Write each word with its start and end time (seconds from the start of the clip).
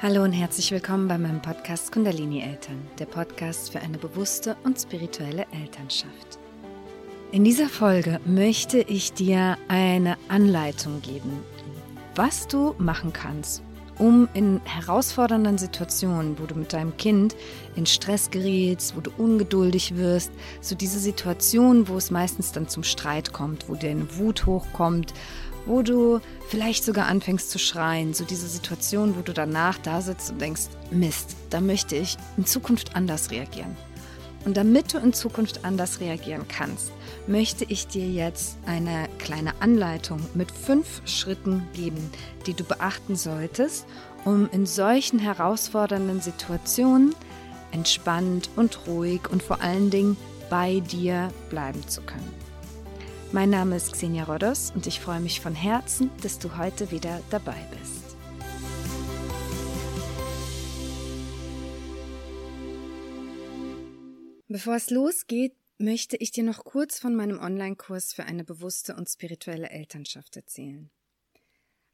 Hallo 0.00 0.22
und 0.22 0.30
herzlich 0.30 0.70
willkommen 0.70 1.08
bei 1.08 1.18
meinem 1.18 1.42
Podcast 1.42 1.90
Kundalini 1.90 2.40
Eltern, 2.40 2.80
der 3.00 3.06
Podcast 3.06 3.72
für 3.72 3.80
eine 3.80 3.98
bewusste 3.98 4.56
und 4.62 4.78
spirituelle 4.78 5.44
Elternschaft. 5.50 6.38
In 7.32 7.42
dieser 7.42 7.68
Folge 7.68 8.20
möchte 8.24 8.78
ich 8.78 9.12
dir 9.12 9.58
eine 9.66 10.16
Anleitung 10.28 11.02
geben, 11.02 11.42
was 12.14 12.46
du 12.46 12.76
machen 12.78 13.12
kannst, 13.12 13.64
um 13.98 14.28
in 14.34 14.60
herausfordernden 14.62 15.58
Situationen, 15.58 16.38
wo 16.38 16.46
du 16.46 16.54
mit 16.54 16.72
deinem 16.72 16.96
Kind 16.96 17.34
in 17.74 17.84
Stress 17.84 18.30
gerätst, 18.30 18.94
wo 18.94 19.00
du 19.00 19.10
ungeduldig 19.18 19.96
wirst, 19.96 20.30
so 20.60 20.76
diese 20.76 21.00
Situationen, 21.00 21.88
wo 21.88 21.96
es 21.96 22.12
meistens 22.12 22.52
dann 22.52 22.68
zum 22.68 22.84
Streit 22.84 23.32
kommt, 23.32 23.68
wo 23.68 23.74
deine 23.74 24.06
Wut 24.16 24.46
hochkommt, 24.46 25.12
wo 25.68 25.82
du 25.82 26.20
vielleicht 26.48 26.82
sogar 26.82 27.06
anfängst 27.06 27.50
zu 27.50 27.58
schreien, 27.58 28.14
so 28.14 28.24
diese 28.24 28.48
Situation, 28.48 29.16
wo 29.16 29.20
du 29.20 29.32
danach 29.32 29.78
da 29.78 30.00
sitzt 30.00 30.32
und 30.32 30.40
denkst, 30.40 30.68
Mist, 30.90 31.36
da 31.50 31.60
möchte 31.60 31.94
ich 31.94 32.16
in 32.36 32.46
Zukunft 32.46 32.96
anders 32.96 33.30
reagieren. 33.30 33.76
Und 34.44 34.56
damit 34.56 34.94
du 34.94 34.98
in 34.98 35.12
Zukunft 35.12 35.64
anders 35.64 36.00
reagieren 36.00 36.46
kannst, 36.48 36.90
möchte 37.26 37.64
ich 37.64 37.86
dir 37.86 38.08
jetzt 38.08 38.56
eine 38.66 39.08
kleine 39.18 39.60
Anleitung 39.60 40.20
mit 40.34 40.50
fünf 40.50 41.02
Schritten 41.04 41.66
geben, 41.74 42.10
die 42.46 42.54
du 42.54 42.64
beachten 42.64 43.16
solltest, 43.16 43.84
um 44.24 44.48
in 44.50 44.64
solchen 44.64 45.18
herausfordernden 45.18 46.20
Situationen 46.20 47.14
entspannt 47.72 48.48
und 48.56 48.86
ruhig 48.86 49.28
und 49.30 49.42
vor 49.42 49.60
allen 49.60 49.90
Dingen 49.90 50.16
bei 50.48 50.80
dir 50.80 51.28
bleiben 51.50 51.86
zu 51.86 52.00
können. 52.00 52.47
Mein 53.30 53.50
Name 53.50 53.76
ist 53.76 53.92
Xenia 53.92 54.24
Rodos 54.24 54.70
und 54.70 54.86
ich 54.86 55.00
freue 55.00 55.20
mich 55.20 55.42
von 55.42 55.54
Herzen, 55.54 56.10
dass 56.22 56.38
du 56.38 56.56
heute 56.56 56.90
wieder 56.90 57.22
dabei 57.28 57.58
bist. 57.78 58.16
Bevor 64.48 64.76
es 64.76 64.88
losgeht, 64.88 65.54
möchte 65.76 66.16
ich 66.16 66.30
dir 66.30 66.42
noch 66.42 66.64
kurz 66.64 66.98
von 66.98 67.14
meinem 67.14 67.38
Online-Kurs 67.38 68.14
für 68.14 68.24
eine 68.24 68.44
bewusste 68.44 68.96
und 68.96 69.10
spirituelle 69.10 69.68
Elternschaft 69.68 70.34
erzählen. 70.34 70.88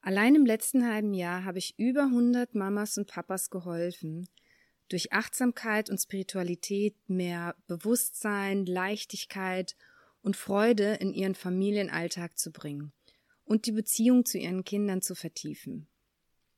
Allein 0.02 0.36
im 0.36 0.46
letzten 0.46 0.88
halben 0.88 1.14
Jahr 1.14 1.44
habe 1.44 1.58
ich 1.58 1.76
über 1.80 2.02
100 2.02 2.54
Mamas 2.54 2.96
und 2.96 3.08
Papas 3.08 3.50
geholfen, 3.50 4.28
durch 4.88 5.12
Achtsamkeit 5.12 5.90
und 5.90 5.98
Spiritualität 5.98 6.94
mehr 7.08 7.56
Bewusstsein, 7.66 8.66
Leichtigkeit 8.66 9.74
und 9.74 9.93
Freude 10.32 10.94
in 10.94 11.12
ihren 11.12 11.34
Familienalltag 11.34 12.38
zu 12.38 12.50
bringen 12.50 12.92
und 13.44 13.66
die 13.66 13.72
Beziehung 13.72 14.24
zu 14.24 14.38
ihren 14.38 14.64
Kindern 14.64 15.02
zu 15.02 15.14
vertiefen. 15.14 15.86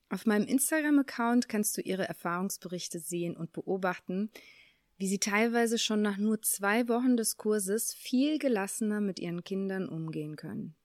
Auf 0.08 0.24
meinem 0.24 0.46
Instagram-Account 0.46 1.48
kannst 1.48 1.76
du 1.76 1.80
ihre 1.80 2.06
Erfahrungsberichte 2.06 3.00
sehen 3.00 3.36
und 3.36 3.52
beobachten, 3.52 4.30
wie 4.98 5.08
sie 5.08 5.18
teilweise 5.18 5.78
schon 5.78 6.00
nach 6.00 6.16
nur 6.16 6.40
zwei 6.42 6.88
Wochen 6.88 7.16
des 7.16 7.36
Kurses 7.36 7.92
viel 7.92 8.38
gelassener 8.38 9.00
mit 9.00 9.18
ihren 9.18 9.42
Kindern 9.42 9.88
umgehen 9.88 10.36
können. 10.36 10.76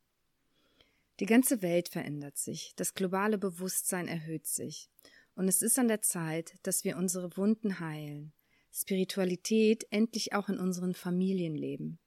Die 1.19 1.27
ganze 1.27 1.61
Welt 1.61 1.87
verändert 1.87 2.37
sich, 2.39 2.73
das 2.75 2.95
globale 2.95 3.37
Bewusstsein 3.37 4.07
erhöht 4.07 4.47
sich, 4.47 4.89
und 5.35 5.47
es 5.47 5.61
ist 5.61 5.77
an 5.77 5.87
der 5.87 6.01
Zeit, 6.01 6.55
dass 6.63 6.83
wir 6.83 6.97
unsere 6.97 7.37
Wunden 7.37 7.79
heilen, 7.79 8.33
Spiritualität 8.73 9.85
endlich 9.91 10.33
auch 10.33 10.49
in 10.49 10.59
unseren 10.59 10.95
Familien 10.95 11.55
leben 11.55 11.99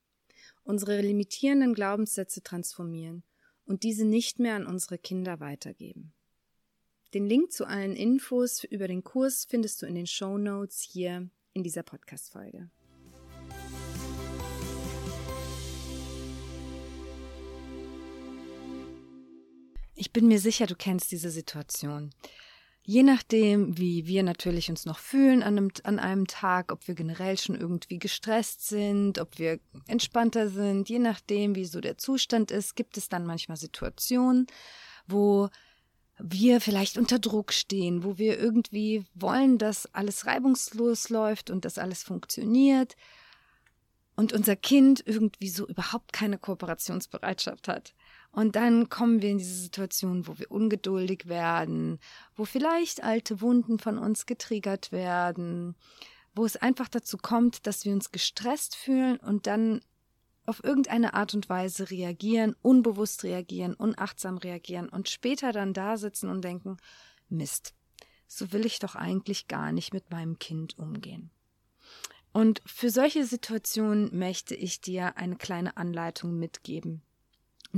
unsere 0.64 1.00
limitierenden 1.00 1.74
Glaubenssätze 1.74 2.42
transformieren 2.42 3.22
und 3.66 3.82
diese 3.82 4.04
nicht 4.04 4.38
mehr 4.38 4.56
an 4.56 4.66
unsere 4.66 4.98
Kinder 4.98 5.40
weitergeben. 5.40 6.12
Den 7.12 7.26
Link 7.26 7.52
zu 7.52 7.66
allen 7.66 7.94
Infos 7.94 8.64
über 8.64 8.88
den 8.88 9.04
Kurs 9.04 9.46
findest 9.48 9.80
du 9.80 9.86
in 9.86 9.94
den 9.94 10.06
Show 10.06 10.36
Notes 10.36 10.80
hier 10.80 11.30
in 11.52 11.62
dieser 11.62 11.84
Podcast-Folge. 11.84 12.70
Ich 19.94 20.12
bin 20.12 20.26
mir 20.26 20.40
sicher, 20.40 20.66
du 20.66 20.74
kennst 20.74 21.12
diese 21.12 21.30
Situation 21.30 22.10
je 22.86 23.02
nachdem, 23.02 23.78
wie 23.78 24.06
wir 24.06 24.22
natürlich 24.22 24.68
uns 24.68 24.84
noch 24.84 24.98
fühlen 24.98 25.42
an 25.42 25.56
einem, 25.56 25.70
an 25.84 25.98
einem 25.98 26.26
Tag, 26.26 26.70
ob 26.70 26.86
wir 26.86 26.94
generell 26.94 27.38
schon 27.38 27.56
irgendwie 27.56 27.98
gestresst 27.98 28.68
sind, 28.68 29.18
ob 29.18 29.38
wir 29.38 29.58
entspannter 29.86 30.50
sind, 30.50 30.88
je 30.88 30.98
nachdem, 30.98 31.54
wie 31.54 31.64
so 31.64 31.80
der 31.80 31.96
Zustand 31.96 32.50
ist, 32.50 32.76
gibt 32.76 32.98
es 32.98 33.08
dann 33.08 33.24
manchmal 33.24 33.56
Situationen, 33.56 34.46
wo 35.06 35.48
wir 36.18 36.60
vielleicht 36.60 36.98
unter 36.98 37.18
Druck 37.18 37.52
stehen, 37.52 38.04
wo 38.04 38.18
wir 38.18 38.38
irgendwie 38.38 39.04
wollen, 39.14 39.58
dass 39.58 39.92
alles 39.94 40.26
reibungslos 40.26 41.08
läuft 41.08 41.50
und 41.50 41.64
dass 41.64 41.78
alles 41.78 42.02
funktioniert 42.02 42.96
und 44.14 44.32
unser 44.32 44.56
Kind 44.56 45.02
irgendwie 45.06 45.48
so 45.48 45.66
überhaupt 45.66 46.12
keine 46.12 46.38
Kooperationsbereitschaft 46.38 47.66
hat. 47.66 47.94
Und 48.34 48.56
dann 48.56 48.88
kommen 48.88 49.22
wir 49.22 49.30
in 49.30 49.38
diese 49.38 49.54
Situation, 49.54 50.26
wo 50.26 50.36
wir 50.36 50.50
ungeduldig 50.50 51.28
werden, 51.28 52.00
wo 52.34 52.44
vielleicht 52.44 53.04
alte 53.04 53.40
Wunden 53.40 53.78
von 53.78 53.96
uns 53.96 54.26
getriggert 54.26 54.90
werden, 54.90 55.76
wo 56.34 56.44
es 56.44 56.56
einfach 56.56 56.88
dazu 56.88 57.16
kommt, 57.16 57.64
dass 57.68 57.84
wir 57.84 57.92
uns 57.92 58.10
gestresst 58.10 58.74
fühlen 58.74 59.18
und 59.18 59.46
dann 59.46 59.82
auf 60.46 60.64
irgendeine 60.64 61.14
Art 61.14 61.32
und 61.34 61.48
Weise 61.48 61.92
reagieren, 61.92 62.56
unbewusst 62.60 63.22
reagieren, 63.22 63.74
unachtsam 63.74 64.36
reagieren 64.38 64.88
und 64.88 65.08
später 65.08 65.52
dann 65.52 65.72
da 65.72 65.96
sitzen 65.96 66.28
und 66.28 66.42
denken, 66.42 66.78
Mist, 67.28 67.72
so 68.26 68.50
will 68.50 68.66
ich 68.66 68.80
doch 68.80 68.96
eigentlich 68.96 69.46
gar 69.46 69.70
nicht 69.70 69.94
mit 69.94 70.10
meinem 70.10 70.40
Kind 70.40 70.76
umgehen. 70.76 71.30
Und 72.32 72.62
für 72.66 72.90
solche 72.90 73.24
Situationen 73.24 74.18
möchte 74.18 74.56
ich 74.56 74.80
dir 74.80 75.16
eine 75.18 75.36
kleine 75.36 75.76
Anleitung 75.76 76.36
mitgeben, 76.36 77.03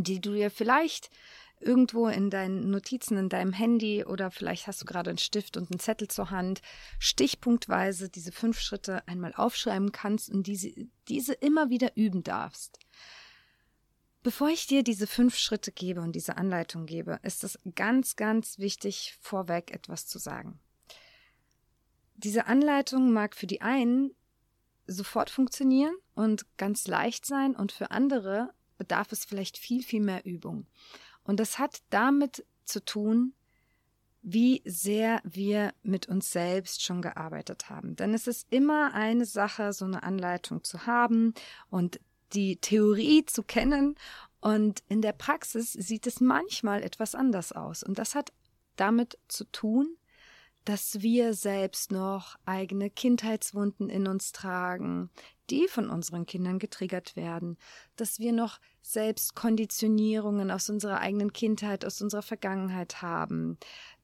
die 0.05 0.21
du 0.21 0.33
dir 0.33 0.51
vielleicht 0.51 1.11
irgendwo 1.59 2.09
in 2.09 2.31
deinen 2.31 2.71
Notizen 2.71 3.17
in 3.17 3.29
deinem 3.29 3.53
Handy 3.53 4.05
oder 4.05 4.31
vielleicht 4.31 4.67
hast 4.67 4.83
du 4.83 4.85
gerade 4.85 5.11
einen 5.11 5.19
Stift 5.19 5.57
und 5.57 5.71
einen 5.71 5.81
Zettel 5.81 6.09
zur 6.09 6.31
Hand, 6.31 6.61
stichpunktweise 6.99 8.09
diese 8.09 8.33
fünf 8.33 8.61
Schritte 8.61 9.07
einmal 9.09 9.33
aufschreiben 9.35 9.93
kannst 9.93 10.31
und 10.31 10.47
diese, 10.47 10.73
diese 11.09 11.33
immer 11.33 11.71
wieder 11.71 11.97
üben 11.97 12.23
darfst. 12.23 12.79
Bevor 14.23 14.49
ich 14.49 14.67
dir 14.67 14.83
diese 14.83 15.07
fünf 15.07 15.37
Schritte 15.37 15.73
gebe 15.73 16.01
und 16.01 16.13
diese 16.13 16.37
Anleitung 16.37 16.85
gebe, 16.85 17.21
ist 17.23 17.45
es 17.45 17.59
ganz, 17.75 18.17
ganz 18.17 18.59
wichtig, 18.59 19.17
vorweg 19.21 19.73
etwas 19.73 20.07
zu 20.07 20.19
sagen. 20.19 20.59
Diese 22.17 22.47
Anleitung 22.47 23.13
mag 23.13 23.37
für 23.37 23.47
die 23.47 23.61
einen 23.61 24.11
sofort 24.87 25.31
funktionieren 25.31 25.95
und 26.15 26.45
ganz 26.57 26.87
leicht 26.87 27.25
sein 27.25 27.55
und 27.55 27.73
für 27.73 27.91
andere 27.91 28.53
bedarf 28.77 29.13
es 29.13 29.25
vielleicht 29.25 29.59
viel, 29.59 29.83
viel 29.83 30.01
mehr 30.01 30.25
Übung. 30.25 30.67
Und 31.25 31.41
das 31.41 31.59
hat 31.59 31.83
damit 31.91 32.45
zu 32.65 32.85
tun, 32.85 33.33
wie 34.23 34.61
sehr 34.65 35.21
wir 35.25 35.73
mit 35.83 36.09
uns 36.09 36.33
selbst 36.33 36.83
schon 36.83 37.01
gearbeitet 37.01 37.71
haben. 37.71 37.95
Denn 37.95 38.13
es 38.13 38.27
ist 38.27 38.47
immer 38.51 38.93
eine 38.93 39.25
Sache, 39.25 39.73
so 39.73 39.85
eine 39.85 40.03
Anleitung 40.03 40.65
zu 40.65 40.87
haben 40.87 41.33
und 41.71 42.01
die 42.33 42.57
Theorie 42.57 43.25
zu 43.25 43.45
kennen. 43.45 43.95
Und 44.41 44.83
in 44.89 45.01
der 45.01 45.13
Praxis 45.13 45.73
sieht 45.73 46.07
es 46.09 46.21
manchmal 46.21 46.83
etwas 46.83 47.15
anders 47.15 47.53
aus. 47.53 47.85
Und 47.85 47.99
das 47.99 48.17
hat 48.17 48.33
damit 48.75 49.19
zu 49.29 49.45
tun, 49.45 49.97
dass 50.67 51.01
wir 51.01 51.33
selbst 51.33 51.93
noch 51.93 52.37
eigene 52.45 52.91
Kindheitswunden 52.91 53.89
in 53.89 54.09
uns 54.09 54.33
tragen, 54.33 55.11
die 55.49 55.69
von 55.69 55.89
unseren 55.91 56.27
Kindern 56.27 56.59
getriggert 56.59 57.15
werden, 57.15 57.57
dass 57.95 58.19
wir 58.19 58.33
noch 58.33 58.59
selbst 58.83 59.37
Konditionierungen 59.37 60.51
aus 60.51 60.69
unserer 60.69 60.99
eigenen 60.99 61.33
Kindheit, 61.33 61.85
aus 61.85 62.03
unserer 62.03 62.23
Vergangenheit 62.23 63.01
haben, 63.01 63.59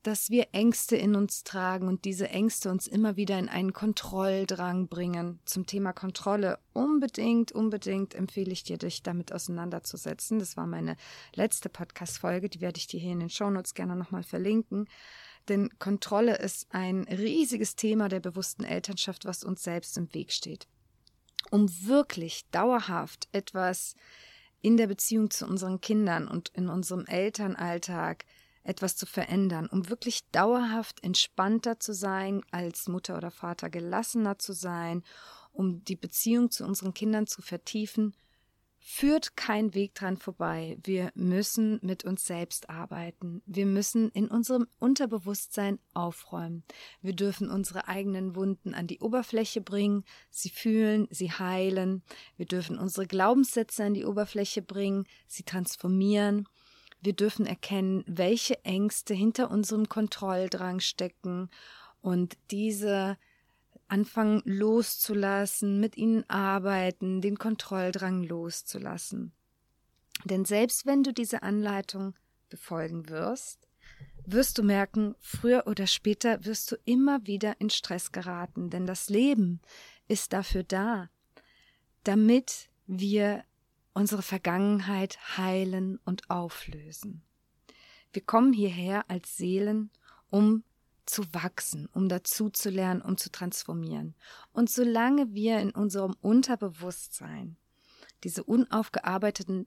dass 0.05 0.31
wir 0.31 0.49
Ängste 0.53 0.95
in 0.95 1.17
uns 1.17 1.43
tragen 1.43 1.89
und 1.89 2.05
diese 2.05 2.29
Ängste 2.29 2.71
uns 2.71 2.87
immer 2.87 3.17
wieder 3.17 3.41
in 3.41 3.49
einen 3.49 3.73
Kontrolldrang 3.73 4.87
bringen. 4.87 5.41
Zum 5.45 5.67
Thema 5.67 5.93
Kontrolle 5.93 6.61
unbedingt, 6.73 7.51
unbedingt 7.51 8.15
empfehle 8.15 8.53
ich 8.53 8.63
dir, 8.63 8.79
dich 8.79 9.03
damit 9.03 9.33
auseinanderzusetzen. 9.33 10.39
Das 10.39 10.57
war 10.57 10.69
meine 10.69 10.97
letzte 11.35 11.69
Podcast-Folge, 11.69 12.49
die 12.49 12.61
werde 12.61 12.79
ich 12.79 12.87
dir 12.87 13.01
hier 13.01 13.13
in 13.13 13.21
den 13.21 13.31
Shownotes 13.31 13.75
gerne 13.75 13.97
nochmal 13.97 14.23
verlinken. 14.23 14.87
Denn 15.49 15.71
Kontrolle 15.79 16.37
ist 16.37 16.67
ein 16.71 17.05
riesiges 17.05 17.77
Thema 17.77 18.09
der 18.09 18.21
bewussten 18.21 18.65
Elternschaft, 18.65 19.25
was 19.25 19.45
uns 19.45 19.63
selbst 19.63 19.97
im 19.97 20.13
Weg 20.15 20.33
steht. 20.33 20.67
Um 21.51 21.69
wirklich 21.85 22.49
dauerhaft 22.51 23.29
etwas 23.33 23.95
in 24.61 24.77
der 24.77 24.87
Beziehung 24.87 25.31
zu 25.31 25.47
unseren 25.47 25.81
Kindern 25.81 26.29
und 26.29 26.51
in 26.51 26.69
unserem 26.69 27.05
Elternalltag 27.07 28.25
etwas 28.65 28.97
zu 28.97 29.07
verändern, 29.07 29.67
um 29.67 29.89
wirklich 29.89 30.21
dauerhaft 30.31 31.03
entspannter 31.03 31.81
zu 31.81 31.93
sein 31.93 32.43
als 32.53 32.89
Mutter 32.89 33.17
oder 33.17 33.33
Vater, 33.33 33.69
gelassener 33.71 34.39
zu 34.39 34.53
sein, 34.53 35.03
um 35.53 35.85
die 35.85 35.97
Beziehung 35.97 36.51
zu 36.51 36.65
unseren 36.65 36.95
Kindern 36.95 37.27
zu 37.27 37.43
vertiefen, 37.43 38.15
führt 38.85 39.37
kein 39.37 39.75
Weg 39.75 39.95
dran 39.95 40.17
vorbei. 40.17 40.77
Wir 40.83 41.13
müssen 41.15 41.79
mit 41.83 42.05
uns 42.05 42.27
selbst 42.27 42.69
arbeiten. 42.69 43.41
Wir 43.47 43.65
müssen 43.65 44.11
in 44.11 44.27
unserem 44.27 44.67
Unterbewusstsein 44.81 45.79
aufräumen. 45.95 46.65
Wir 47.01 47.13
dürfen 47.13 47.49
unsere 47.49 47.87
eigenen 47.87 48.35
Wunden 48.35 48.75
an 48.75 48.89
die 48.89 48.99
Oberfläche 48.99 49.61
bringen, 49.61 50.05
sie 50.31 50.51
fühlen, 50.51 51.07
sie 51.11 51.31
heilen. 51.31 52.03
Wir 52.37 52.47
dürfen 52.47 52.77
unsere 52.77 53.07
Glaubenssätze 53.07 53.85
an 53.85 53.95
die 53.95 54.05
Oberfläche 54.05 54.63
bringen, 54.63 55.07
sie 55.29 55.45
transformieren. 55.45 56.49
Wir 57.01 57.13
dürfen 57.13 57.47
erkennen, 57.47 58.03
welche 58.07 58.65
Ängste 58.65 59.15
hinter 59.15 59.51
unserem 59.51 59.89
Kontrolldrang 59.89 60.81
stecken 60.81 61.51
und 62.01 62.37
diese 62.51 63.17
anfangen 63.93 64.41
loszulassen, 64.47 65.79
mit 65.79 65.99
ihnen 65.99 66.29
arbeiten, 66.31 67.21
den 67.21 67.39
Kontrolldrang 67.39 68.23
loszulassen. 68.23 69.33
Denn 70.25 70.47
selbst 70.47 70.87
wenn 70.87 71.03
du 71.03 71.13
diese 71.13 71.43
Anleitung 71.43 72.15
befolgen 72.49 73.11
wirst, 73.11 73.69
wirst 74.25 74.57
du 74.57 74.63
merken, 74.63 75.15
früher 75.21 75.67
oder 75.67 75.87
später 75.87 76.43
wirst 76.47 76.73
du 76.73 76.77
immer 76.87 77.27
wieder 77.27 77.61
in 77.61 77.69
Stress 77.69 78.13
geraten, 78.13 78.71
denn 78.71 78.87
das 78.87 79.11
Leben 79.11 79.61
ist 80.09 80.33
dafür 80.33 80.63
da, 80.63 81.11
damit 82.03 82.71
wir 82.87 83.45
unsere 83.93 84.23
Vergangenheit 84.23 85.37
heilen 85.37 86.01
und 86.07 86.31
auflösen. 86.31 87.23
Wir 88.15 88.23
kommen 88.23 88.55
hierher 88.55 89.11
als 89.11 89.37
Seelen, 89.37 89.91
um 90.31 90.65
zu 91.07 91.23
wachsen, 91.33 91.89
um 91.93 92.09
dazu 92.09 92.51
zu 92.51 92.71
lernen, 92.71 93.03
um 93.03 93.17
zu 93.17 93.31
transformieren. 93.31 94.15
Und 94.53 94.71
solange 94.71 95.35
wir 95.35 95.59
in 95.59 95.71
unserem 95.71 96.17
Unterbewusstsein 96.21 97.57
diese 98.25 98.45
unaufgearbeiteten 98.45 99.67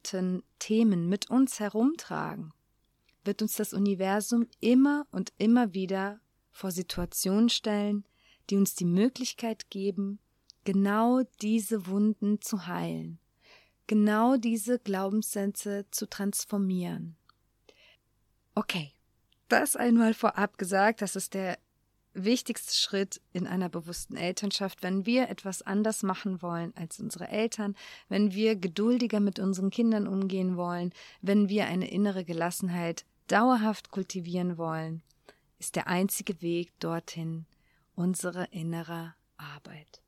Themen 0.60 1.10
mit 1.10 1.30
uns 1.30 1.60
herumtragen, 1.60 2.54
wird 3.24 3.42
uns 3.42 3.56
das 3.56 3.74
Universum 3.74 4.48
immer 4.60 5.08
und 5.12 5.34
immer 5.38 5.74
wieder 5.74 6.20
vor 6.52 6.72
Situationen 6.72 7.50
stellen, 7.50 8.06
die 8.50 8.56
uns 8.56 8.76
die 8.76 8.86
Möglichkeit 8.86 9.70
geben, 9.70 10.20
genau 10.64 11.24
diese 11.42 11.88
Wunden 11.88 12.42
zu 12.42 12.68
heilen, 12.68 13.20
genau 13.88 14.38
diese 14.38 14.80
Glaubenssätze 14.80 15.86
zu 15.92 16.08
transformieren. 16.08 17.18
Okay, 18.54 18.95
das 19.56 19.78
einmal 19.78 20.14
vorab 20.14 20.58
gesagt, 20.58 21.02
das 21.02 21.16
ist 21.16 21.34
der 21.34 21.58
wichtigste 22.14 22.74
Schritt 22.74 23.22
in 23.32 23.48
einer 23.48 23.70
bewussten 23.70 24.18
Elternschaft, 24.18 24.84
wenn 24.84 25.06
wir 25.06 25.30
etwas 25.30 25.62
anders 25.62 26.04
machen 26.04 26.42
wollen 26.42 26.74
als 26.76 27.00
unsere 27.00 27.30
Eltern, 27.30 27.74
wenn 28.10 28.34
wir 28.34 28.58
geduldiger 28.58 29.22
mit 29.22 29.40
unseren 29.40 29.70
Kindern 29.70 30.08
umgehen 30.08 30.58
wollen, 30.58 30.92
wenn 31.22 31.48
wir 31.48 31.68
eine 31.68 31.90
innere 31.90 32.26
Gelassenheit 32.26 33.06
dauerhaft 33.28 33.92
kultivieren 33.92 34.58
wollen, 34.58 35.04
ist 35.58 35.78
der 35.78 35.88
einzige 35.88 36.42
Weg 36.42 36.78
dorthin 36.80 37.46
unsere 37.96 38.46
innere 38.52 39.16
Arbeit. 39.38 40.02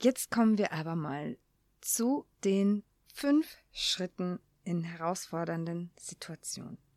Jetzt 0.00 0.32
kommen 0.32 0.58
wir 0.58 0.72
aber 0.72 0.96
mal 0.96 1.38
zu 1.80 2.26
den 2.42 2.82
fünf 3.14 3.56
Schritten 3.72 4.40
in 4.64 4.82
herausfordernden 4.82 5.90
Situationen. 5.96 6.87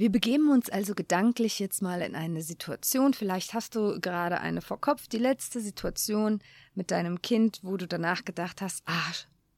Wir 0.00 0.10
begeben 0.10 0.48
uns 0.48 0.70
also 0.70 0.94
gedanklich 0.94 1.58
jetzt 1.58 1.82
mal 1.82 2.00
in 2.00 2.14
eine 2.14 2.40
Situation. 2.40 3.12
Vielleicht 3.12 3.52
hast 3.52 3.74
du 3.74 4.00
gerade 4.00 4.40
eine 4.40 4.62
vor 4.62 4.80
Kopf, 4.80 5.08
die 5.08 5.18
letzte 5.18 5.60
Situation 5.60 6.40
mit 6.74 6.90
deinem 6.90 7.20
Kind, 7.20 7.60
wo 7.62 7.76
du 7.76 7.86
danach 7.86 8.24
gedacht 8.24 8.62
hast, 8.62 8.82
ah, 8.86 9.12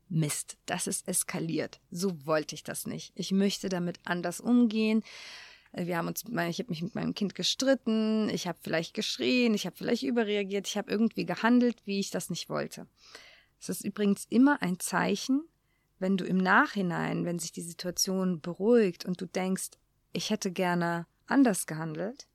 Mist, 0.09 0.57
das 0.67 0.89
ist 0.89 1.07
eskaliert. 1.07 1.79
So 1.93 2.27
wollte 2.27 2.57
ich 2.57 2.65
das 2.65 2.89
nicht. 2.89 3.13
Ich 3.15 3.31
möchte 3.31 3.69
damit 3.69 4.01
anders 4.03 4.41
umgehen. 4.41 5.05
Wir 5.75 5.97
haben 5.97 6.09
uns, 6.09 6.25
ich 6.25 6.59
habe 6.59 6.71
mich 6.71 6.83
mit 6.83 6.97
meinem 6.97 7.15
Kind 7.15 7.37
gestritten, 7.37 8.29
ich 8.29 8.49
habe 8.49 8.59
vielleicht 8.63 8.95
geschrien, 8.95 9.55
ich 9.55 9.65
habe 9.65 9.77
vielleicht 9.77 10.03
überreagiert, 10.03 10.67
ich 10.67 10.77
habe 10.77 10.91
irgendwie 10.91 11.25
gehandelt, 11.25 11.77
wie 11.85 12.01
ich 12.01 12.11
das 12.11 12.31
nicht 12.31 12.49
wollte. 12.49 12.89
Es 13.61 13.69
ist 13.69 13.85
übrigens 13.85 14.27
immer 14.29 14.61
ein 14.61 14.81
Zeichen, 14.81 15.45
wenn 16.01 16.17
du 16.17 16.25
im 16.25 16.39
Nachhinein, 16.39 17.25
wenn 17.25 17.39
sich 17.39 17.53
die 17.53 17.63
Situation 17.63 18.41
beruhigt 18.41 19.05
und 19.05 19.21
du 19.21 19.27
denkst, 19.27 19.71
ich 20.13 20.31
hätte 20.31 20.51
gerne 20.51 21.07
anders 21.27 21.67
gehandelt, 21.67 22.27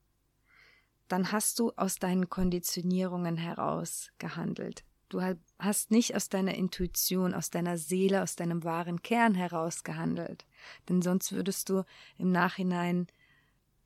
dann 1.07 1.31
hast 1.31 1.59
du 1.59 1.71
aus 1.75 1.95
deinen 1.95 2.29
Konditionierungen 2.29 3.37
heraus 3.37 4.09
gehandelt. 4.17 4.83
Du 5.09 5.21
hast 5.57 5.89
nicht 5.89 6.15
aus 6.15 6.27
deiner 6.27 6.55
Intuition, 6.55 7.33
aus 7.33 7.49
deiner 7.49 7.77
Seele, 7.77 8.23
aus 8.23 8.35
deinem 8.35 8.65
wahren 8.65 9.01
Kern 9.01 9.35
heraus 9.35 9.85
gehandelt. 9.85 10.45
Denn 10.89 11.01
sonst 11.01 11.31
würdest 11.31 11.69
du 11.69 11.83
im 12.17 12.31
Nachhinein 12.31 13.07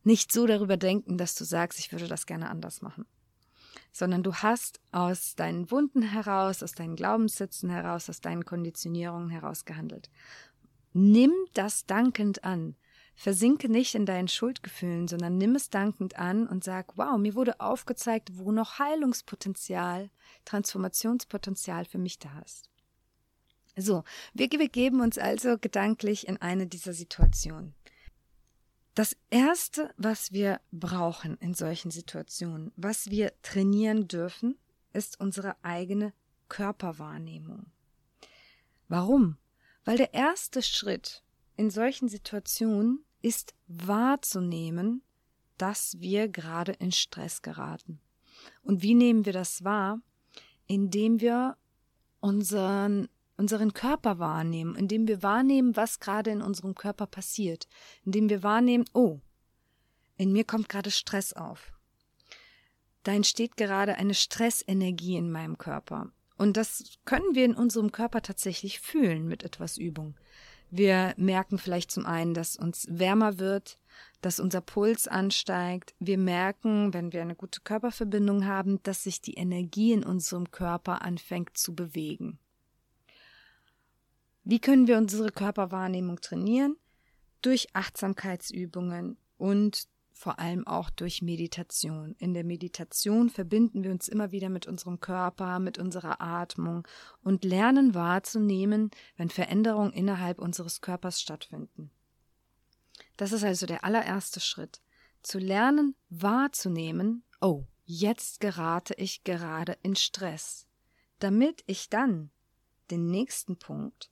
nicht 0.04 0.32
so 0.32 0.48
darüber 0.48 0.78
denken, 0.78 1.20
dass 1.20 1.36
du 1.36 1.44
sagst, 1.44 1.78
ich 1.78 1.92
würde 1.92 2.08
das 2.08 2.26
gerne 2.26 2.50
anders 2.50 2.82
machen. 2.82 3.06
Sondern 3.92 4.24
du 4.24 4.34
hast 4.34 4.82
aus 4.92 5.36
deinen 5.36 5.70
Wunden 5.70 6.02
heraus, 6.02 6.64
aus 6.64 6.72
deinen 6.72 6.96
Glaubenssätzen 6.96 7.70
heraus, 7.70 8.10
aus 8.10 8.20
deinen 8.20 8.44
Konditionierungen 8.44 9.30
heraus 9.30 9.66
gehandelt. 9.66 10.10
Nimm 10.94 11.32
das 11.54 11.86
dankend 11.86 12.44
an. 12.44 12.76
Versinke 13.22 13.70
nicht 13.70 13.94
in 13.94 14.08
deinen 14.08 14.28
Schuldgefühlen, 14.28 15.08
sondern 15.08 15.38
nimm 15.38 15.54
es 15.54 15.70
dankend 15.70 16.18
an 16.18 16.48
und 16.48 16.64
sag, 16.64 16.98
wow, 16.98 17.20
mir 17.20 17.36
wurde 17.36 17.60
aufgezeigt, 17.60 18.32
wo 18.34 18.52
noch 18.52 18.80
Heilungspotenzial, 18.80 20.10
Transformationspotenzial 20.44 21.86
für 21.86 22.00
mich 22.00 22.18
da 22.18 22.40
ist. 22.40 22.72
So, 23.78 24.04
wir 24.34 24.50
begeben 24.50 25.02
uns 25.02 25.20
also 25.20 25.60
gedanklich 25.60 26.28
in 26.28 26.38
eine 26.38 26.66
dieser 26.66 26.94
Situationen. 26.94 27.76
Das 28.96 29.16
Erste, 29.30 29.94
was 29.98 30.32
wir 30.32 30.60
brauchen 30.72 31.38
in 31.38 31.54
solchen 31.54 31.92
Situationen, 31.92 32.72
was 32.76 33.12
wir 33.12 33.34
trainieren 33.44 34.08
dürfen, 34.08 34.58
ist 34.94 35.20
unsere 35.20 35.64
eigene 35.64 36.12
Körperwahrnehmung. 36.50 37.68
Warum? 38.88 39.38
Weil 39.86 39.98
der 39.98 40.16
erste 40.16 40.64
Schritt 40.64 41.24
in 41.56 41.70
solchen 41.70 42.10
Situationen 42.10 43.06
ist 43.22 43.54
wahrzunehmen, 43.68 45.04
dass 45.58 46.00
wir 46.00 46.28
gerade 46.28 46.72
in 46.74 46.92
Stress 46.92 47.42
geraten. 47.42 48.00
Und 48.64 48.82
wie 48.82 48.96
nehmen 48.96 49.26
wir 49.26 49.34
das 49.34 49.64
wahr? 49.64 50.00
Indem 50.68 51.22
wir 51.22 51.58
unseren, 52.20 53.10
unseren 53.38 53.74
Körper 53.74 54.20
wahrnehmen, 54.20 54.76
indem 54.76 55.08
wir 55.08 55.22
wahrnehmen, 55.22 55.76
was 55.76 56.00
gerade 56.00 56.32
in 56.32 56.42
unserem 56.42 56.76
Körper 56.76 57.08
passiert, 57.08 57.68
indem 58.06 58.30
wir 58.30 58.44
wahrnehmen, 58.44 58.86
oh, 58.94 59.20
in 60.18 60.32
mir 60.32 60.44
kommt 60.44 60.70
gerade 60.70 60.92
Stress 60.92 61.34
auf. 61.34 61.74
Da 63.04 63.13
entsteht 63.13 63.58
gerade 63.58 63.96
eine 63.96 64.13
Stressenergie 64.13 65.16
in 65.16 65.32
meinem 65.32 65.58
Körper. 65.58 66.12
Und 66.38 66.58
das 66.58 66.98
können 67.06 67.36
wir 67.36 67.46
in 67.46 67.56
unserem 67.56 67.92
Körper 67.92 68.22
tatsächlich 68.22 68.80
fühlen 68.80 69.28
mit 69.28 69.44
etwas 69.44 69.78
Übung. 69.78 70.16
Wir 70.72 71.13
merken 71.18 71.58
vielleicht 71.58 71.92
zum 71.92 72.06
einen, 72.06 72.34
dass 72.34 72.56
uns 72.56 72.88
wärmer 72.90 73.40
wird, 73.40 73.78
dass 74.22 74.40
unser 74.40 74.62
Puls 74.62 75.08
ansteigt. 75.08 75.94
Wir 76.00 76.18
merken, 76.18 76.94
wenn 76.94 77.12
wir 77.12 77.22
eine 77.22 77.36
gute 77.36 77.60
Körperverbindung 77.60 78.46
haben, 78.46 78.82
dass 78.84 79.04
sich 79.04 79.20
die 79.20 79.34
Energie 79.34 79.92
in 79.92 80.06
unserem 80.06 80.50
Körper 80.50 81.01
anfängt 81.01 81.58
zu 81.58 81.75
bewegen. 81.75 82.40
Wie 84.46 84.60
können 84.60 84.88
wir 84.88 84.98
unsere 84.98 85.30
Körperwahrnehmung 85.30 86.22
trainieren? 86.22 86.78
Durch 87.42 87.68
Achtsamkeitsübungen 87.74 89.18
und 89.38 89.88
vor 90.22 90.38
allem 90.38 90.68
auch 90.68 90.92
durch 90.92 91.24
Meditation. 91.24 92.16
In 92.20 92.36
der 92.36 92.44
Meditation 92.44 93.32
verbinden 93.32 93.84
wir 93.84 93.90
uns 93.90 94.08
immer 94.08 94.32
wieder 94.32 94.50
mit 94.50 94.68
unserem 94.68 95.00
Körper, 95.00 95.58
mit 95.58 95.80
unserer 95.80 96.22
Atmung 96.22 96.88
und 97.24 97.44
lernen 97.44 97.96
wahrzunehmen, 97.96 98.92
wenn 99.18 99.32
Veränderungen 99.32 99.92
innerhalb 99.94 100.38
unseres 100.38 100.80
Körpers 100.80 101.20
stattfinden. 101.20 101.90
Das 103.18 103.32
ist 103.32 103.44
also 103.44 103.66
der 103.66 103.84
allererste 103.84 104.40
Schritt. 104.40 104.80
Zu 105.24 105.40
lernen 105.40 105.96
wahrzunehmen, 106.10 107.24
oh, 107.42 107.66
jetzt 107.86 108.42
gerate 108.42 108.94
ich 108.94 109.24
gerade 109.24 109.75
in 109.82 109.96
Stress, 109.96 110.68
damit 111.18 111.63
ich 111.66 111.90
dann 111.90 112.30
den 112.92 113.10
nächsten 113.10 113.58
Punkt, 113.58 114.12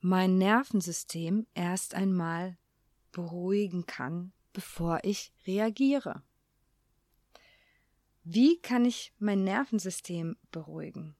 mein 0.00 0.38
Nervensystem 0.38 1.46
erst 1.52 1.94
einmal 1.94 2.56
beruhigen 3.12 3.84
kann 3.84 4.32
bevor 4.56 5.00
ich 5.02 5.34
reagiere. 5.46 6.22
Wie 8.24 8.58
kann 8.58 8.86
ich 8.86 9.12
mein 9.18 9.44
Nervensystem 9.44 10.38
beruhigen? 10.50 11.14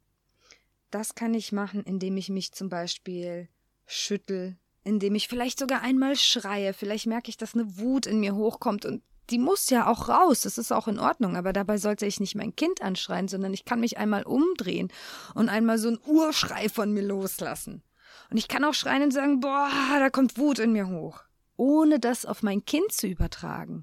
Das 0.91 1.15
kann 1.15 1.35
ich 1.35 1.53
machen, 1.53 1.83
indem 1.83 2.17
ich 2.17 2.31
mich 2.31 2.53
zum 2.53 2.71
Beispiel 2.71 3.51
schüttel, 3.85 4.57
indem 4.85 5.15
ich 5.15 5.29
vielleicht 5.29 5.59
sogar 5.59 5.83
einmal 5.83 6.17
schreie. 6.17 6.73
Vielleicht 6.73 7.07
merke 7.07 7.29
ich, 7.29 7.37
dass 7.37 7.55
eine 7.55 7.77
Wut 7.77 8.07
in 8.07 8.21
mir 8.21 8.35
hochkommt 8.35 8.87
und 8.87 9.03
die 9.29 9.39
muss 9.39 9.69
ja 9.69 9.87
auch 9.87 10.09
raus, 10.09 10.41
das 10.41 10.57
ist 10.57 10.73
auch 10.73 10.89
in 10.89 10.99
Ordnung, 10.99 11.37
aber 11.37 11.53
dabei 11.53 11.77
sollte 11.77 12.07
ich 12.07 12.21
nicht 12.21 12.37
mein 12.37 12.57
Kind 12.57 12.81
anschreien, 12.81 13.29
sondern 13.29 13.53
ich 13.53 13.67
kann 13.67 13.81
mich 13.81 13.99
einmal 13.99 14.23
umdrehen 14.23 14.91
und 15.35 15.51
einmal 15.51 15.77
so 15.77 15.89
einen 15.89 16.01
Urschrei 16.07 16.71
von 16.71 16.91
mir 16.91 17.03
loslassen. 17.03 17.83
Und 18.31 18.39
ich 18.39 18.49
kann 18.49 18.65
auch 18.65 18.73
schreien 18.73 19.03
und 19.03 19.11
sagen, 19.11 19.41
boah, 19.41 19.69
da 19.99 20.09
kommt 20.09 20.39
Wut 20.39 20.59
in 20.59 20.73
mir 20.73 20.89
hoch, 20.89 21.26
ohne 21.57 21.99
das 21.99 22.27
auf 22.27 22.43
mein 22.43 22.65
Kind 22.65 22.93
zu 22.93 23.07
übertragen, 23.07 23.83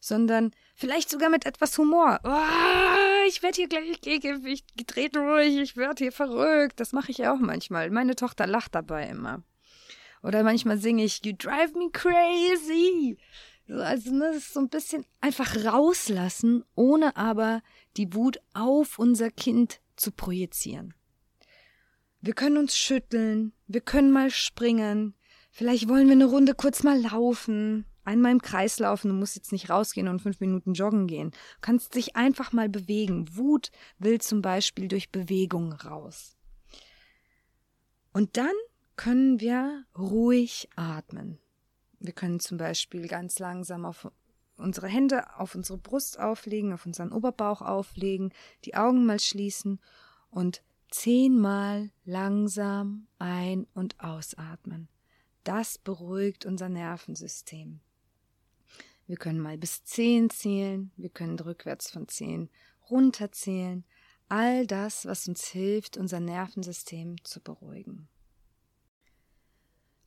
sondern 0.00 0.52
vielleicht 0.74 1.10
sogar 1.10 1.28
mit 1.28 1.46
etwas 1.46 1.76
Humor. 1.78 2.20
Oh, 2.24 3.28
ich 3.28 3.42
werde 3.42 3.56
hier 3.56 3.68
gleich 3.68 4.00
gedreht 4.00 5.16
durch, 5.16 5.56
ich 5.56 5.76
werde 5.76 6.04
hier 6.04 6.12
verrückt. 6.12 6.80
Das 6.80 6.92
mache 6.92 7.10
ich 7.10 7.18
ja 7.18 7.32
auch 7.34 7.40
manchmal. 7.40 7.90
Meine 7.90 8.16
Tochter 8.16 8.46
lacht 8.46 8.74
dabei 8.74 9.08
immer. 9.08 9.42
Oder 10.22 10.42
manchmal 10.42 10.78
singe 10.78 11.04
ich 11.04 11.24
You 11.24 11.32
drive 11.36 11.74
me 11.74 11.90
crazy. 11.90 13.18
Also 13.68 14.12
ne, 14.12 14.30
das 14.32 14.38
ist 14.38 14.54
so 14.54 14.60
ein 14.60 14.68
bisschen 14.68 15.04
einfach 15.20 15.64
rauslassen, 15.64 16.64
ohne 16.74 17.16
aber 17.16 17.62
die 17.96 18.12
Wut 18.14 18.38
auf 18.54 18.98
unser 18.98 19.30
Kind 19.30 19.80
zu 19.96 20.12
projizieren. 20.12 20.94
Wir 22.20 22.34
können 22.34 22.56
uns 22.56 22.76
schütteln, 22.76 23.52
wir 23.66 23.80
können 23.80 24.12
mal 24.12 24.30
springen, 24.30 25.14
vielleicht 25.52 25.88
wollen 25.88 26.06
wir 26.06 26.14
eine 26.14 26.24
Runde 26.24 26.54
kurz 26.54 26.82
mal 26.82 27.00
laufen, 27.00 27.84
einmal 28.04 28.32
im 28.32 28.42
Kreis 28.42 28.80
laufen, 28.80 29.08
du 29.08 29.14
musst 29.14 29.36
jetzt 29.36 29.52
nicht 29.52 29.70
rausgehen 29.70 30.08
und 30.08 30.20
fünf 30.20 30.40
Minuten 30.40 30.72
joggen 30.72 31.06
gehen. 31.06 31.30
Du 31.30 31.36
kannst 31.60 31.94
dich 31.94 32.16
einfach 32.16 32.52
mal 32.52 32.68
bewegen. 32.68 33.36
Wut 33.36 33.70
will 33.98 34.20
zum 34.20 34.42
Beispiel 34.42 34.88
durch 34.88 35.10
Bewegung 35.10 35.72
raus. 35.72 36.36
Und 38.12 38.36
dann 38.36 38.52
können 38.96 39.40
wir 39.40 39.84
ruhig 39.96 40.68
atmen. 40.74 41.38
Wir 42.00 42.12
können 42.12 42.40
zum 42.40 42.58
Beispiel 42.58 43.06
ganz 43.06 43.38
langsam 43.38 43.84
auf 43.84 44.10
unsere 44.56 44.88
Hände 44.88 45.38
auf 45.38 45.54
unsere 45.54 45.78
Brust 45.78 46.18
auflegen, 46.18 46.72
auf 46.72 46.86
unseren 46.86 47.12
Oberbauch 47.12 47.62
auflegen, 47.62 48.32
die 48.64 48.74
Augen 48.74 49.06
mal 49.06 49.20
schließen 49.20 49.80
und 50.30 50.62
zehnmal 50.90 51.90
langsam 52.04 53.06
ein- 53.18 53.66
und 53.74 53.98
ausatmen. 54.00 54.88
Das 55.44 55.78
beruhigt 55.78 56.46
unser 56.46 56.68
Nervensystem. 56.68 57.80
Wir 59.06 59.16
können 59.16 59.40
mal 59.40 59.58
bis 59.58 59.84
zehn 59.84 60.30
zählen, 60.30 60.92
wir 60.96 61.10
können 61.10 61.38
rückwärts 61.38 61.90
von 61.90 62.08
zehn 62.08 62.48
runterzählen. 62.90 63.84
All 64.28 64.66
das, 64.66 65.04
was 65.04 65.28
uns 65.28 65.46
hilft, 65.46 65.96
unser 65.96 66.20
Nervensystem 66.20 67.22
zu 67.24 67.40
beruhigen. 67.40 68.08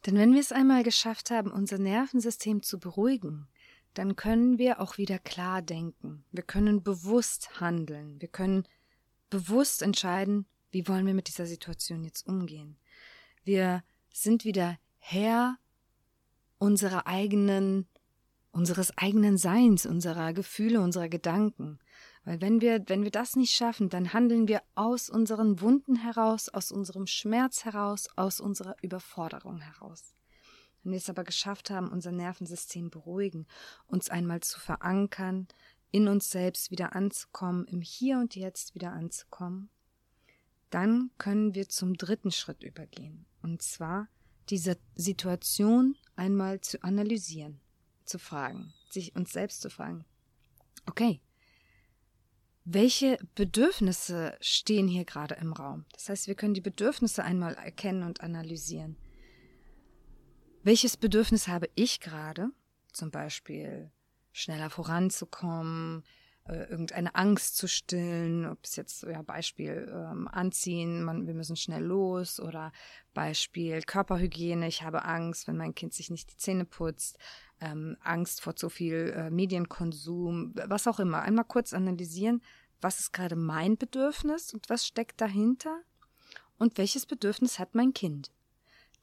Denn 0.06 0.16
wenn 0.16 0.34
wir 0.34 0.40
es 0.40 0.52
einmal 0.52 0.84
geschafft 0.84 1.32
haben, 1.32 1.52
unser 1.52 1.78
Nervensystem 1.78 2.64
zu 2.64 2.80
beruhigen, 2.80 3.48
dann 3.94 4.16
können 4.16 4.58
wir 4.58 4.80
auch 4.82 4.98
wieder 4.98 5.20
klar 5.20 5.62
denken. 5.62 6.26
Wir 6.32 6.44
können 6.44 6.84
bewusst 6.84 7.60
handeln. 7.60 8.20
Wir 8.22 8.28
können 8.28 8.68
bewusst 9.30 9.82
entscheiden, 9.82 10.46
wie 10.72 10.88
wollen 10.88 11.06
wir 11.06 11.14
mit 11.14 11.28
dieser 11.28 11.46
Situation 11.46 12.04
jetzt 12.04 12.28
umgehen. 12.28 12.78
Wir 13.44 13.84
sind 14.12 14.44
wieder 14.44 14.78
Herr 15.08 15.60
unserer 16.58 17.06
eigenen, 17.06 17.88
unseres 18.52 18.98
eigenen 18.98 19.38
Seins, 19.38 19.86
unserer 19.86 20.34
Gefühle, 20.34 20.82
unserer 20.82 21.10
Gedanken. 21.10 21.78
Weil 22.24 22.42
wenn 22.42 22.60
wir, 22.60 22.84
wenn 22.88 23.04
wir 23.04 23.12
das 23.12 23.36
nicht 23.36 23.54
schaffen, 23.54 23.90
dann 23.90 24.14
handeln 24.14 24.48
wir 24.48 24.64
aus 24.74 25.12
unseren 25.12 25.62
Wunden 25.62 25.96
heraus, 25.96 26.50
aus 26.50 26.72
unserem 26.72 27.06
Schmerz 27.06 27.66
heraus, 27.66 28.10
aus 28.16 28.40
unserer 28.40 28.76
Überforderung 28.82 29.60
heraus. 29.60 30.16
Wenn 30.82 30.94
wir 30.94 30.98
es 30.98 31.10
aber 31.10 31.24
geschafft 31.24 31.70
haben, 31.70 31.90
unser 31.90 32.12
Nervensystem 32.12 32.90
beruhigen, 32.90 33.46
uns 33.86 34.10
einmal 34.10 34.40
zu 34.40 34.60
verankern, 34.60 35.48
in 35.92 36.08
uns 36.08 36.32
selbst 36.32 36.72
wieder 36.72 36.96
anzukommen, 36.96 37.66
im 37.66 37.82
Hier 37.82 38.18
und 38.18 38.36
Jetzt 38.36 38.74
wieder 38.74 38.92
anzukommen, 38.94 39.70
dann 40.72 41.12
können 41.20 41.54
wir 41.54 41.70
zum 41.70 41.94
dritten 41.94 42.32
Schritt 42.32 42.64
übergehen. 42.64 43.28
Und 43.44 43.62
zwar 43.62 44.08
diese 44.50 44.78
Situation 44.96 45.96
einmal 46.16 46.62
zu 46.62 46.82
analysieren, 46.84 47.60
zu 48.06 48.20
fragen, 48.20 48.74
sich 48.90 49.16
uns 49.16 49.32
selbst 49.32 49.62
zu 49.62 49.70
fragen. 49.70 50.06
Okay, 50.86 51.20
welche 52.68 53.20
Bedürfnisse 53.36 54.36
stehen 54.42 54.88
hier 54.88 55.06
gerade 55.06 55.36
im 55.36 55.54
Raum? 55.54 55.86
Das 55.94 56.10
heißt, 56.10 56.28
wir 56.28 56.34
können 56.34 56.56
die 56.56 56.62
Bedürfnisse 56.62 57.24
einmal 57.24 57.54
erkennen 57.54 58.02
und 58.02 58.22
analysieren. 58.22 58.98
Welches 60.64 60.98
Bedürfnis 60.98 61.48
habe 61.48 61.70
ich 61.76 62.00
gerade? 62.00 62.50
Zum 62.92 63.12
Beispiel 63.12 63.92
schneller 64.32 64.72
voranzukommen, 64.72 66.04
äh, 66.48 66.70
irgendeine 66.70 67.16
Angst 67.16 67.58
zu 67.58 67.68
stillen, 67.68 68.46
ob 68.46 68.60
es 68.64 68.76
jetzt, 68.76 69.04
ja, 69.04 69.22
Beispiel 69.24 69.92
ähm, 69.92 70.28
Anziehen, 70.28 71.04
man, 71.04 71.26
wir 71.26 71.34
müssen 71.34 71.56
schnell 71.56 71.84
los 71.84 72.40
oder 72.40 72.72
Beispiel 73.16 73.82
Körperhygiene, 73.82 74.68
ich 74.68 74.84
habe 74.84 75.06
Angst, 75.06 75.48
wenn 75.48 75.58
mein 75.58 75.74
Kind 75.74 75.94
sich 75.94 76.12
nicht 76.12 76.32
die 76.32 76.38
Zähne 76.38 76.66
putzt, 76.66 77.18
ähm, 77.62 77.98
Angst 78.02 78.42
vor 78.42 78.56
zu 78.56 78.70
viel 78.70 79.14
äh, 79.16 79.32
Medienkonsum, 79.32 80.54
was 80.68 80.88
auch 80.88 81.00
immer. 81.00 81.24
Einmal 81.24 81.46
kurz 81.46 81.74
analysieren, 81.74 82.44
was 82.80 83.00
ist 83.00 83.12
gerade 83.12 83.36
mein 83.36 83.78
Bedürfnis 83.78 84.54
und 84.54 84.70
was 84.70 84.86
steckt 84.86 85.22
dahinter 85.22 85.82
und 86.60 86.78
welches 86.78 87.08
Bedürfnis 87.08 87.58
hat 87.58 87.74
mein 87.74 87.94
Kind. 87.94 88.32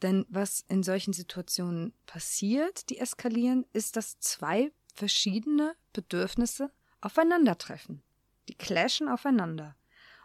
Denn 0.01 0.27
was 0.29 0.65
in 0.69 0.83
solchen 0.83 1.13
Situationen 1.13 1.93
passiert, 2.07 2.89
die 2.91 2.99
eskalieren, 2.99 3.67
ist, 3.73 3.97
dass 3.97 4.19
zwei 4.21 4.73
verschiedene 4.95 5.75
Bedürfnisse 5.93 6.71
aufeinandertreffen. 7.03 8.03
Die 8.49 8.55
clashen 8.55 9.09
aufeinander. 9.09 9.77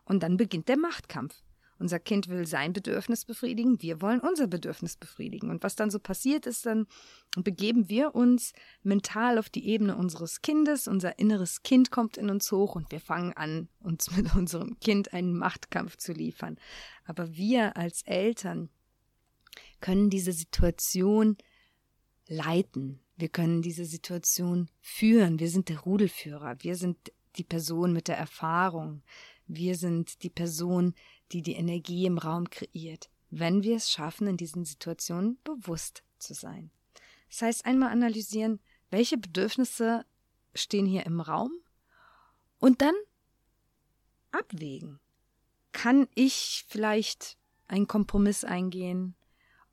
Und 0.05 0.23
dann 0.23 0.37
beginnt 0.37 0.69
der 0.69 0.77
Machtkampf. 0.77 1.43
Unser 1.79 1.99
Kind 1.99 2.27
will 2.27 2.47
sein 2.47 2.73
Bedürfnis 2.73 3.23
befriedigen, 3.23 3.81
wir 3.81 4.01
wollen 4.01 4.19
unser 4.19 4.47
Bedürfnis 4.47 4.97
befriedigen. 4.97 5.51
Und 5.51 5.63
was 5.63 5.75
dann 5.75 5.91
so 5.91 5.99
passiert 5.99 6.47
ist, 6.47 6.65
dann 6.65 6.87
begeben 7.35 7.87
wir 7.87 8.15
uns 8.15 8.53
mental 8.81 9.37
auf 9.37 9.49
die 9.49 9.67
Ebene 9.67 9.95
unseres 9.95 10.41
Kindes, 10.41 10.87
unser 10.87 11.19
inneres 11.19 11.61
Kind 11.61 11.91
kommt 11.91 12.17
in 12.17 12.31
uns 12.31 12.51
hoch 12.51 12.73
und 12.75 12.91
wir 12.91 12.99
fangen 12.99 13.33
an, 13.33 13.69
uns 13.79 14.09
mit 14.17 14.33
unserem 14.35 14.79
Kind 14.79 15.13
einen 15.13 15.37
Machtkampf 15.37 15.97
zu 15.97 16.13
liefern. 16.13 16.57
Aber 17.05 17.35
wir 17.35 17.77
als 17.77 18.01
Eltern 18.03 18.69
können 19.79 20.09
diese 20.09 20.31
Situation 20.31 21.37
leiten. 22.27 22.99
Wir 23.17 23.29
können 23.29 23.63
diese 23.63 23.85
Situation 23.85 24.69
führen. 24.79 25.39
Wir 25.39 25.49
sind 25.49 25.69
der 25.69 25.79
Rudelführer. 25.79 26.55
Wir 26.59 26.75
sind 26.75 27.11
die 27.35 27.43
Person 27.43 27.91
mit 27.91 28.07
der 28.07 28.17
Erfahrung. 28.17 29.01
Wir 29.47 29.75
sind 29.75 30.23
die 30.23 30.29
Person, 30.29 30.93
die 31.31 31.41
die 31.41 31.55
Energie 31.55 32.05
im 32.05 32.19
Raum 32.19 32.49
kreiert, 32.49 33.09
wenn 33.29 33.63
wir 33.63 33.75
es 33.75 33.91
schaffen, 33.91 34.27
in 34.27 34.37
diesen 34.37 34.65
Situationen 34.65 35.39
bewusst 35.43 36.03
zu 36.19 36.33
sein. 36.33 36.71
Das 37.29 37.41
heißt, 37.41 37.65
einmal 37.65 37.91
analysieren, 37.91 38.59
welche 38.89 39.17
Bedürfnisse 39.17 40.05
stehen 40.53 40.85
hier 40.85 41.05
im 41.05 41.19
Raum 41.19 41.51
und 42.59 42.81
dann 42.81 42.95
abwägen. 44.31 44.99
Kann 45.71 46.07
ich 46.15 46.65
vielleicht 46.67 47.37
einen 47.67 47.87
Kompromiss 47.87 48.43
eingehen 48.43 49.15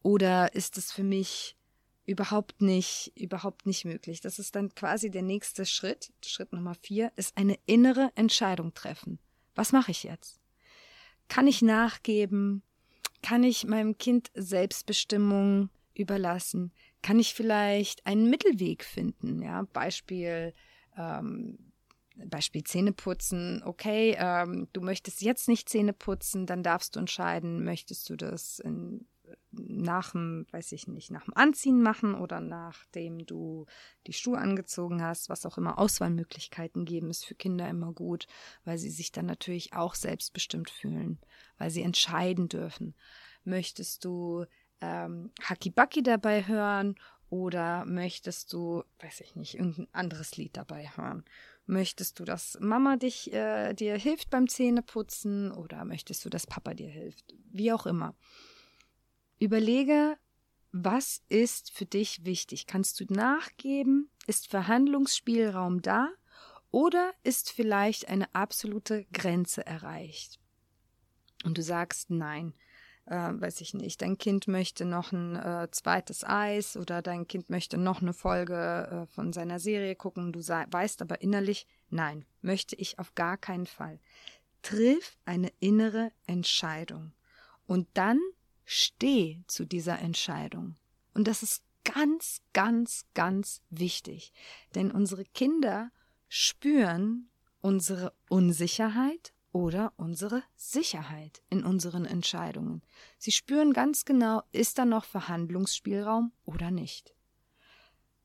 oder 0.03 0.55
ist 0.55 0.79
es 0.79 0.93
für 0.93 1.05
mich 1.05 1.57
überhaupt 2.07 2.61
nicht, 2.61 3.13
überhaupt 3.17 3.67
nicht 3.67 3.85
möglich? 3.85 4.21
Das 4.21 4.39
ist 4.39 4.55
dann 4.55 4.75
quasi 4.75 5.11
der 5.11 5.23
nächste 5.23 5.67
Schritt. 5.67 6.13
Schritt 6.25 6.53
Nummer 6.53 6.75
vier 6.75 7.13
ist 7.17 7.37
eine 7.37 7.59
innere 7.67 8.11
Entscheidung 8.15 8.75
treffen. 8.75 9.19
Was 9.55 9.73
mache 9.73 9.91
ich 9.91 10.03
jetzt? 10.03 10.41
Kann 11.29 11.47
ich 11.47 11.63
nachgeben? 11.63 12.63
Kann 13.23 13.43
ich 13.43 13.65
meinem 13.67 13.97
Kind 13.97 14.31
Selbstbestimmung 14.35 15.71
überlassen? 15.95 16.73
Kann 17.03 17.19
ich 17.19 17.35
vielleicht 17.35 18.07
einen 18.07 18.29
Mittelweg 18.29 18.85
finden? 18.85 19.43
Ja, 19.43 19.63
Beispiel, 19.73 20.53
ähm, 20.99 21.73
Beispiel 22.27 22.65
Zähne 22.65 22.93
putzen. 22.93 23.63
Okay, 23.65 24.17
ähm, 24.19 24.69
du 24.73 24.81
möchtest 24.81 25.23
jetzt 25.23 25.49
nicht 25.49 25.69
Zähne 25.69 25.93
putzen, 25.93 26.47
dann 26.47 26.63
darfst 26.63 26.97
du 26.97 27.01
entscheiden, 27.01 27.65
möchtest 27.65 28.11
du 28.11 28.17
das 28.17 28.59
in 28.59 29.07
nach 29.51 30.13
dem, 30.13 30.47
weiß 30.51 30.73
ich 30.73 30.89
nicht, 30.89 31.11
nach 31.11 31.25
dem 31.25 31.37
Anziehen 31.37 31.83
machen 31.83 32.15
oder 32.15 32.41
nachdem 32.41 33.25
du 33.27 33.67
die 34.07 34.13
Schuhe 34.13 34.39
angezogen 34.39 35.03
hast, 35.03 35.29
was 35.29 35.47
auch 35.47 35.59
immer 35.59 35.79
Auswahlmöglichkeiten 35.79 36.85
geben, 36.85 37.11
ist 37.11 37.25
für 37.25 37.35
Kinder 37.35 37.69
immer 37.69 37.93
gut, 37.93 38.27
weil 38.65 38.79
sie 38.79 38.91
sich 38.91 39.13
dann 39.13 39.27
natürlich 39.27 39.73
auch 39.73 39.95
selbstbestimmt 39.95 40.71
fühlen, 40.71 41.19
weil 41.59 41.71
sie 41.71 41.83
entscheiden 41.83 42.49
dürfen. 42.49 42.95
Möchtest 43.45 44.05
du 44.05 44.45
ähm, 44.81 45.31
Hakibaki 45.43 46.03
dabei 46.03 46.47
hören 46.47 46.97
oder 47.31 47.85
möchtest 47.85 48.53
du, 48.53 48.85
weiß 49.01 49.21
ich 49.21 49.35
nicht, 49.35 49.55
irgendein 49.55 49.89
anderes 49.93 50.37
Lied 50.37 50.57
dabei 50.57 50.91
hören? 50.95 51.25
Möchtest 51.67 52.21
du, 52.21 52.25
dass 52.25 52.59
Mama 52.61 52.97
dich 52.97 53.33
äh, 53.33 53.73
dir 53.73 53.97
hilft 53.97 54.31
beim 54.31 54.49
Zähneputzen 54.49 55.51
oder 55.51 55.85
möchtest 55.85 56.25
du, 56.25 56.31
dass 56.31 56.47
Papa 56.47 56.75
dir 56.75 56.91
hilft? 56.91 57.35
Wie 57.51 57.73
auch 57.73 57.87
immer. 57.87 58.15
Überlege, 59.45 60.17
was 60.73 61.23
ist 61.29 61.71
für 61.71 61.85
dich 61.85 62.25
wichtig? 62.25 62.67
Kannst 62.67 62.99
du 62.99 63.05
nachgeben? 63.09 64.11
Ist 64.27 64.49
Verhandlungsspielraum 64.49 65.83
da 65.83 66.09
oder 66.71 67.13
ist 67.23 67.53
vielleicht 67.53 68.09
eine 68.09 68.35
absolute 68.35 69.05
Grenze 69.13 69.67
erreicht? 69.67 70.41
Und 71.45 71.59
du 71.59 71.63
sagst 71.63 72.11
nein, 72.11 72.55
äh, 73.07 73.33
weiß 73.35 73.61
ich 73.61 73.75
nicht, 73.75 74.01
dein 74.01 74.17
Kind 74.17 74.49
möchte 74.49 74.87
noch 74.87 75.13
ein 75.13 75.37
äh, 75.37 75.69
zweites 75.71 76.25
Eis 76.25 76.77
oder 76.77 77.03
dein 77.03 77.29
Kind 77.29 77.51
möchte 77.51 77.77
noch 77.77 78.01
eine 78.01 78.15
Folge 78.15 79.07
äh, 79.11 79.13
von 79.13 79.35
seiner 79.35 79.61
Serie 79.61 79.95
gucken, 79.95 80.33
du 80.33 80.41
weißt 80.41 81.03
aber 81.03 81.21
innerlich, 81.21 81.67
nein, 81.91 82.25
möchte 82.41 82.77
ich 82.77 82.99
auf 82.99 83.15
gar 83.15 83.37
keinen 83.37 83.67
Fall. 83.67 84.01
Triff 84.63 85.19
eine 85.27 85.53
innere 85.61 86.13
Entscheidung 86.27 87.13
und 87.67 87.87
dann 87.93 88.19
steh 88.65 89.41
zu 89.47 89.65
dieser 89.65 89.99
Entscheidung. 89.99 90.77
Und 91.15 91.29
das 91.29 91.43
ist 91.43 91.63
ganz, 91.85 92.41
ganz, 92.53 93.05
ganz 93.15 93.61
wichtig, 93.71 94.33
denn 94.75 94.91
unsere 94.91 95.25
Kinder 95.25 95.91
spüren 96.29 97.29
unsere 97.65 98.13
Unsicherheit 98.29 99.33
oder 99.51 99.95
unsere 99.97 100.43
Sicherheit 100.55 101.41
in 101.49 101.65
unseren 101.65 102.05
Entscheidungen. 102.05 102.83
Sie 103.17 103.33
spüren 103.33 103.73
ganz 103.73 104.05
genau, 104.05 104.43
ist 104.53 104.77
da 104.77 104.85
noch 104.85 105.07
Verhandlungsspielraum 105.07 106.33
oder 106.45 106.71
nicht. 106.71 107.15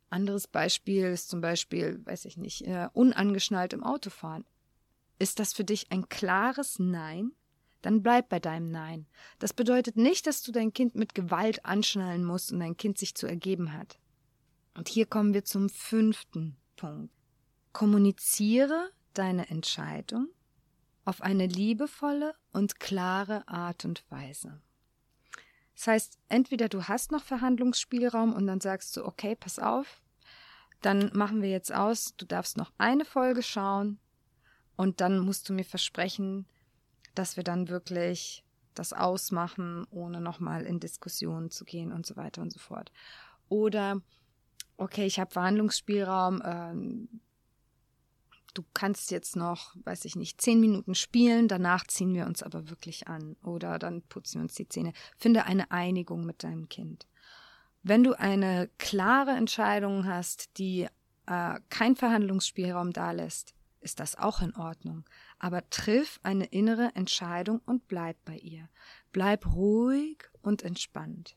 Anderes 0.10 0.46
Beispiel 0.48 1.05
ist 1.05 1.29
zum 1.29 1.39
Beispiel, 1.39 2.05
weiß 2.05 2.25
ich 2.25 2.36
nicht, 2.36 2.67
äh, 2.67 2.89
unangeschnallt 2.91 3.72
im 3.72 3.84
Auto 3.84 4.10
fahren. 4.10 4.43
Ist 5.19 5.39
das 5.39 5.53
für 5.53 5.63
dich 5.63 5.89
ein 5.89 6.10
klares 6.10 6.77
Nein? 6.77 7.31
Dann 7.81 8.03
bleib 8.03 8.29
bei 8.29 8.39
deinem 8.39 8.71
Nein. 8.71 9.07
Das 9.39 9.53
bedeutet 9.53 9.95
nicht, 9.95 10.27
dass 10.27 10.41
du 10.41 10.51
dein 10.51 10.74
Kind 10.74 10.95
mit 10.95 11.15
Gewalt 11.15 11.65
anschnallen 11.65 12.24
musst 12.24 12.51
und 12.51 12.59
dein 12.59 12.77
Kind 12.77 12.98
sich 12.98 13.15
zu 13.15 13.25
ergeben 13.27 13.74
hat. 13.74 14.00
Und 14.75 14.89
hier 14.89 15.05
kommen 15.05 15.33
wir 15.33 15.45
zum 15.45 15.69
fünften 15.69 16.57
Punkt. 16.75 17.13
Kommuniziere 17.71 18.91
deine 19.13 19.50
Entscheidung 19.50 20.27
auf 21.05 21.21
eine 21.21 21.48
liebevolle 21.48 22.36
und 22.51 22.79
klare 22.79 23.48
Art 23.48 23.86
und 23.86 24.03
Weise. 24.09 24.62
Das 25.75 25.88
heißt, 25.88 26.19
entweder 26.27 26.67
du 26.67 26.88
hast 26.88 27.12
noch 27.12 27.24
Verhandlungsspielraum 27.24 28.33
und 28.33 28.48
dann 28.48 28.59
sagst 28.59 28.95
du, 28.98 29.05
okay, 29.05 29.36
pass 29.36 29.59
auf, 29.59 30.01
dann 30.81 31.09
machen 31.13 31.41
wir 31.41 31.50
jetzt 31.50 31.74
aus, 31.74 32.15
du 32.17 32.25
darfst 32.25 32.57
noch 32.57 32.71
eine 32.77 33.05
Folge 33.05 33.43
schauen 33.43 33.98
und 34.75 35.01
dann 35.01 35.19
musst 35.19 35.48
du 35.50 35.53
mir 35.53 35.65
versprechen, 35.65 36.45
dass 37.16 37.38
wir 37.38 37.44
dann 37.44 37.70
wirklich 37.70 38.44
das 38.74 38.94
ausmachen, 38.94 39.86
ohne 39.92 40.22
nochmal 40.22 40.63
in 40.63 40.80
Diskussionen 40.80 41.51
zu 41.51 41.66
gehen 41.66 41.92
und 41.92 42.06
so 42.06 42.16
weiter 42.16 42.42
und 42.42 42.51
so 42.51 42.60
fort. 42.60 42.92
Oder, 43.50 44.01
okay, 44.78 45.06
ich 45.06 45.20
habe 45.20 45.32
Verhandlungsspielraum, 45.32 46.42
ähm, 46.46 47.22
du 48.54 48.63
kannst 48.74 49.12
jetzt 49.12 49.36
noch, 49.36 49.75
weiß 49.84 50.06
ich 50.06 50.16
nicht, 50.16 50.42
zehn 50.42 50.60
Minuten 50.60 50.96
spielen, 50.96 51.48
danach 51.48 51.86
ziehen 51.88 52.13
wir 52.13 52.25
uns 52.25 52.44
aber 52.44 52.70
wirklich 52.70 53.08
an 53.08 53.36
oder 53.44 53.80
dann 53.80 54.01
putzen 54.04 54.39
wir 54.39 54.44
uns 54.44 54.56
die 54.56 54.68
Zähne. 54.68 54.94
Finde 55.18 55.46
eine 55.46 55.72
Einigung 55.72 56.25
mit 56.25 56.44
deinem 56.44 56.70
Kind. 56.70 57.08
Wenn 57.84 58.04
du 58.04 58.13
eine 58.13 58.70
klare 58.78 59.32
Entscheidung 59.32 60.06
hast, 60.06 60.58
die 60.58 60.88
äh, 61.28 61.60
kein 61.70 61.96
Verhandlungsspielraum 61.96 62.92
da 62.92 63.12
lässt, 63.12 63.54
ist 63.81 64.00
das 64.00 64.15
auch 64.15 64.41
in 64.41 64.55
Ordnung. 64.55 65.05
Aber 65.38 65.69
triff 65.69 66.19
eine 66.24 66.45
innere 66.45 66.91
Entscheidung 66.95 67.62
und 67.65 67.88
bleib 67.88 68.17
bei 68.25 68.38
ihr. 68.38 68.69
Bleib 69.12 69.53
ruhig 69.53 70.24
und 70.41 70.63
entspannt. 70.63 71.36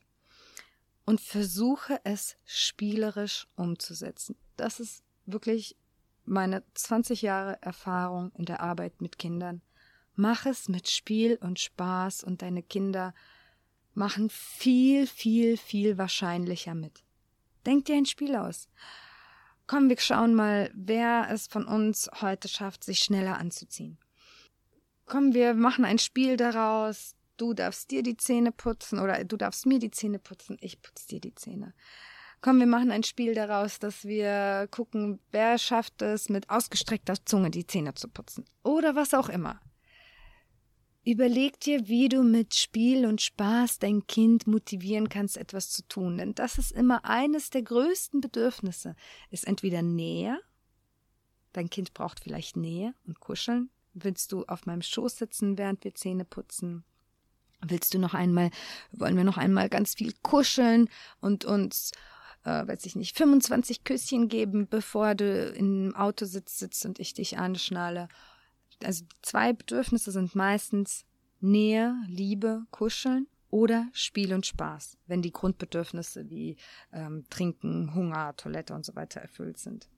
Und 1.05 1.21
versuche 1.21 1.99
es 2.03 2.37
spielerisch 2.45 3.47
umzusetzen. 3.55 4.35
Das 4.55 4.79
ist 4.79 5.03
wirklich 5.25 5.75
meine 6.25 6.63
20 6.73 7.21
Jahre 7.21 7.61
Erfahrung 7.61 8.31
in 8.35 8.45
der 8.45 8.61
Arbeit 8.61 9.01
mit 9.01 9.17
Kindern. 9.17 9.61
Mach 10.15 10.45
es 10.45 10.69
mit 10.69 10.89
Spiel 10.89 11.37
und 11.41 11.59
Spaß 11.59 12.23
und 12.23 12.41
deine 12.41 12.63
Kinder 12.63 13.13
machen 13.93 14.29
viel, 14.29 15.07
viel, 15.07 15.57
viel 15.57 15.97
wahrscheinlicher 15.97 16.75
mit. 16.75 17.03
Denk 17.65 17.85
dir 17.85 17.95
ein 17.95 18.05
Spiel 18.05 18.35
aus. 18.35 18.69
Komm, 19.67 19.89
wir 19.89 19.99
schauen 19.99 20.35
mal, 20.35 20.69
wer 20.73 21.27
es 21.31 21.47
von 21.47 21.65
uns 21.65 22.09
heute 22.21 22.47
schafft, 22.47 22.83
sich 22.83 22.99
schneller 22.99 23.37
anzuziehen. 23.37 23.97
Komm, 25.05 25.33
wir 25.33 25.53
machen 25.53 25.85
ein 25.85 25.99
Spiel 25.99 26.37
daraus. 26.37 27.15
Du 27.37 27.53
darfst 27.53 27.91
dir 27.91 28.03
die 28.03 28.17
Zähne 28.17 28.51
putzen 28.51 28.99
oder 28.99 29.23
du 29.23 29.37
darfst 29.37 29.65
mir 29.65 29.79
die 29.79 29.91
Zähne 29.91 30.19
putzen, 30.19 30.57
ich 30.61 30.81
putze 30.81 31.07
dir 31.07 31.19
die 31.19 31.33
Zähne 31.33 31.73
komm, 32.43 32.59
wir 32.59 32.67
machen 32.67 32.91
ein 32.91 33.03
Spiel 33.03 33.33
daraus, 33.33 33.79
dass 33.79 34.03
wir 34.03 34.67
gucken, 34.69 35.19
wer 35.31 35.57
schafft 35.57 36.03
es, 36.03 36.29
mit 36.29 36.49
ausgestreckter 36.51 37.15
Zunge 37.25 37.49
die 37.49 37.65
Zähne 37.65 37.95
zu 37.95 38.07
putzen. 38.07 38.45
Oder 38.63 38.95
was 38.95 39.15
auch 39.15 39.29
immer. 39.29 39.59
Überleg 41.05 41.59
dir, 41.59 41.87
wie 41.89 42.07
du 42.07 42.23
mit 42.23 42.55
Spiel 42.55 43.05
und 43.05 43.21
Spaß 43.21 43.79
dein 43.79 44.07
Kind 44.07 44.47
motivieren 44.47 45.09
kannst, 45.09 45.37
etwas 45.37 45.69
zu 45.69 45.85
tun. 45.87 46.17
Denn 46.17 46.33
das 46.33 46.57
ist 46.57 46.71
immer 46.71 47.03
eines 47.03 47.49
der 47.49 47.61
größten 47.61 48.21
Bedürfnisse. 48.21 48.95
Ist 49.29 49.45
entweder 49.45 49.81
Nähe, 49.81 50.39
dein 51.51 51.69
Kind 51.69 51.93
braucht 51.93 52.21
vielleicht 52.21 52.55
Nähe 52.55 52.93
und 53.05 53.19
Kuscheln. 53.19 53.69
Willst 53.93 54.31
du 54.31 54.45
auf 54.45 54.65
meinem 54.65 54.81
Schoß 54.81 55.17
sitzen, 55.17 55.57
während 55.57 55.83
wir 55.83 55.93
Zähne 55.93 56.23
putzen? 56.23 56.85
Willst 57.61 57.93
du 57.93 57.99
noch 57.99 58.13
einmal, 58.13 58.49
wollen 58.91 59.17
wir 59.17 59.23
noch 59.25 59.37
einmal 59.37 59.69
ganz 59.69 59.95
viel 59.95 60.13
kuscheln 60.21 60.89
und 61.19 61.45
uns 61.45 61.91
äh, 62.45 62.67
weiß 62.67 62.85
ich 62.85 62.95
nicht, 62.95 63.17
25 63.17 63.83
Küsschen 63.83 64.27
geben, 64.27 64.67
bevor 64.67 65.15
du 65.15 65.49
im 65.49 65.95
Auto 65.95 66.25
sitzt, 66.25 66.59
sitzt 66.59 66.85
und 66.85 66.99
ich 66.99 67.13
dich 67.13 67.37
anschnalle. 67.37 68.09
Also 68.85 69.05
zwei 69.21 69.53
Bedürfnisse 69.53 70.11
sind 70.11 70.35
meistens 70.35 71.05
Nähe, 71.39 71.95
Liebe, 72.07 72.65
Kuscheln 72.71 73.27
oder 73.49 73.87
Spiel 73.93 74.33
und 74.33 74.45
Spaß, 74.45 74.97
wenn 75.07 75.21
die 75.21 75.31
Grundbedürfnisse 75.31 76.29
wie 76.29 76.55
ähm, 76.91 77.25
Trinken, 77.29 77.93
Hunger, 77.93 78.35
Toilette 78.35 78.73
und 78.73 78.85
so 78.85 78.95
weiter 78.95 79.21
erfüllt 79.21 79.57
sind. 79.57 79.89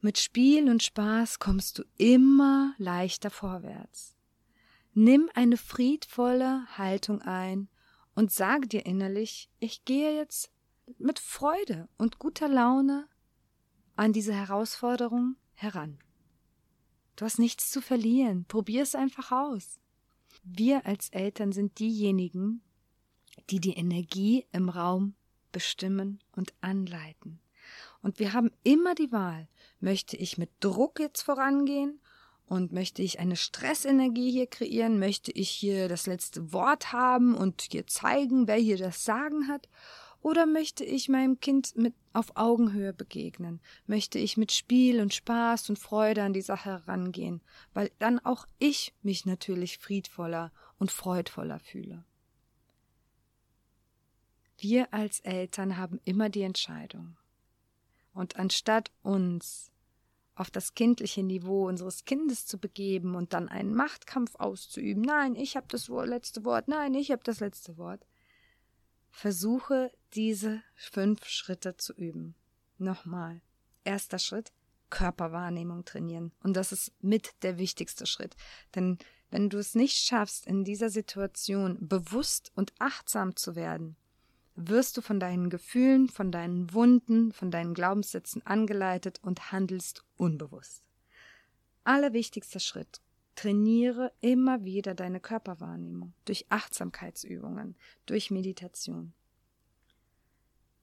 Mit 0.00 0.18
Spiel 0.18 0.70
und 0.70 0.82
Spaß 0.82 1.38
kommst 1.38 1.78
du 1.78 1.84
immer 1.96 2.74
leichter 2.78 3.30
vorwärts. 3.30 4.16
Nimm 4.94 5.28
eine 5.34 5.56
friedvolle 5.56 6.66
Haltung 6.78 7.20
ein 7.20 7.68
und 8.14 8.32
sag 8.32 8.70
dir 8.70 8.86
innerlich, 8.86 9.50
ich 9.58 9.84
gehe 9.84 10.16
jetzt 10.16 10.50
mit 10.98 11.18
Freude 11.18 11.88
und 11.98 12.18
guter 12.18 12.48
Laune 12.48 13.08
an 13.96 14.12
diese 14.12 14.32
Herausforderung 14.32 15.36
heran. 15.54 15.98
Du 17.18 17.24
hast 17.24 17.40
nichts 17.40 17.72
zu 17.72 17.80
verlieren. 17.80 18.44
Probier 18.44 18.80
es 18.80 18.94
einfach 18.94 19.32
aus. 19.32 19.80
Wir 20.44 20.86
als 20.86 21.08
Eltern 21.08 21.50
sind 21.50 21.80
diejenigen, 21.80 22.62
die 23.50 23.58
die 23.58 23.72
Energie 23.72 24.46
im 24.52 24.68
Raum 24.68 25.16
bestimmen 25.50 26.20
und 26.36 26.54
anleiten. 26.60 27.40
Und 28.02 28.20
wir 28.20 28.34
haben 28.34 28.52
immer 28.62 28.94
die 28.94 29.10
Wahl, 29.10 29.48
möchte 29.80 30.16
ich 30.16 30.38
mit 30.38 30.50
Druck 30.60 31.00
jetzt 31.00 31.22
vorangehen 31.22 32.00
und 32.46 32.70
möchte 32.70 33.02
ich 33.02 33.18
eine 33.18 33.34
Stressenergie 33.34 34.30
hier 34.30 34.46
kreieren, 34.46 35.00
möchte 35.00 35.32
ich 35.32 35.50
hier 35.50 35.88
das 35.88 36.06
letzte 36.06 36.52
Wort 36.52 36.92
haben 36.92 37.34
und 37.34 37.62
hier 37.62 37.88
zeigen, 37.88 38.46
wer 38.46 38.58
hier 38.58 38.78
das 38.78 39.04
Sagen 39.04 39.48
hat, 39.48 39.68
oder 40.20 40.46
möchte 40.46 40.84
ich 40.84 41.08
meinem 41.08 41.40
Kind 41.40 41.76
mit 41.76 41.94
auf 42.12 42.36
Augenhöhe 42.36 42.92
begegnen? 42.92 43.60
Möchte 43.86 44.18
ich 44.18 44.36
mit 44.36 44.52
Spiel 44.52 45.00
und 45.00 45.14
Spaß 45.14 45.70
und 45.70 45.78
Freude 45.78 46.22
an 46.22 46.32
die 46.32 46.42
Sache 46.42 46.70
herangehen, 46.70 47.40
weil 47.72 47.90
dann 47.98 48.18
auch 48.18 48.46
ich 48.58 48.94
mich 49.02 49.26
natürlich 49.26 49.78
friedvoller 49.78 50.52
und 50.78 50.90
freudvoller 50.90 51.60
fühle? 51.60 52.04
Wir 54.58 54.92
als 54.92 55.20
Eltern 55.20 55.76
haben 55.76 56.00
immer 56.04 56.28
die 56.28 56.42
Entscheidung. 56.42 57.16
Und 58.12 58.36
anstatt 58.36 58.90
uns 59.02 59.70
auf 60.34 60.50
das 60.50 60.74
kindliche 60.74 61.22
Niveau 61.22 61.68
unseres 61.68 62.04
Kindes 62.04 62.46
zu 62.46 62.58
begeben 62.58 63.14
und 63.14 63.32
dann 63.32 63.48
einen 63.48 63.74
Machtkampf 63.74 64.34
auszuüben, 64.34 65.02
nein, 65.02 65.36
ich 65.36 65.56
habe 65.56 65.66
das 65.68 65.88
letzte 65.88 66.44
Wort, 66.44 66.66
nein, 66.66 66.94
ich 66.94 67.12
habe 67.12 67.22
das 67.22 67.38
letzte 67.38 67.76
Wort, 67.76 68.04
Versuche 69.10 69.92
diese 70.14 70.62
fünf 70.74 71.24
Schritte 71.26 71.76
zu 71.76 71.92
üben. 71.92 72.34
Nochmal. 72.78 73.40
Erster 73.84 74.18
Schritt, 74.18 74.52
Körperwahrnehmung 74.90 75.84
trainieren. 75.84 76.32
Und 76.42 76.56
das 76.56 76.72
ist 76.72 76.92
mit 77.02 77.34
der 77.42 77.58
wichtigste 77.58 78.06
Schritt. 78.06 78.36
Denn 78.74 78.98
wenn 79.30 79.50
du 79.50 79.58
es 79.58 79.74
nicht 79.74 79.96
schaffst, 79.96 80.46
in 80.46 80.64
dieser 80.64 80.90
Situation 80.90 81.76
bewusst 81.80 82.52
und 82.54 82.72
achtsam 82.78 83.36
zu 83.36 83.56
werden, 83.56 83.96
wirst 84.54 84.96
du 84.96 85.02
von 85.02 85.20
deinen 85.20 85.50
Gefühlen, 85.50 86.08
von 86.08 86.32
deinen 86.32 86.72
Wunden, 86.72 87.32
von 87.32 87.50
deinen 87.50 87.74
Glaubenssätzen 87.74 88.44
angeleitet 88.46 89.20
und 89.22 89.52
handelst 89.52 90.04
unbewusst. 90.16 90.82
Allerwichtigster 91.84 92.60
Schritt, 92.60 93.00
Trainiere 93.38 94.10
immer 94.20 94.64
wieder 94.64 94.96
deine 94.96 95.20
Körperwahrnehmung 95.20 96.12
durch 96.24 96.46
Achtsamkeitsübungen, 96.48 97.76
durch 98.04 98.32
Meditation. 98.32 99.12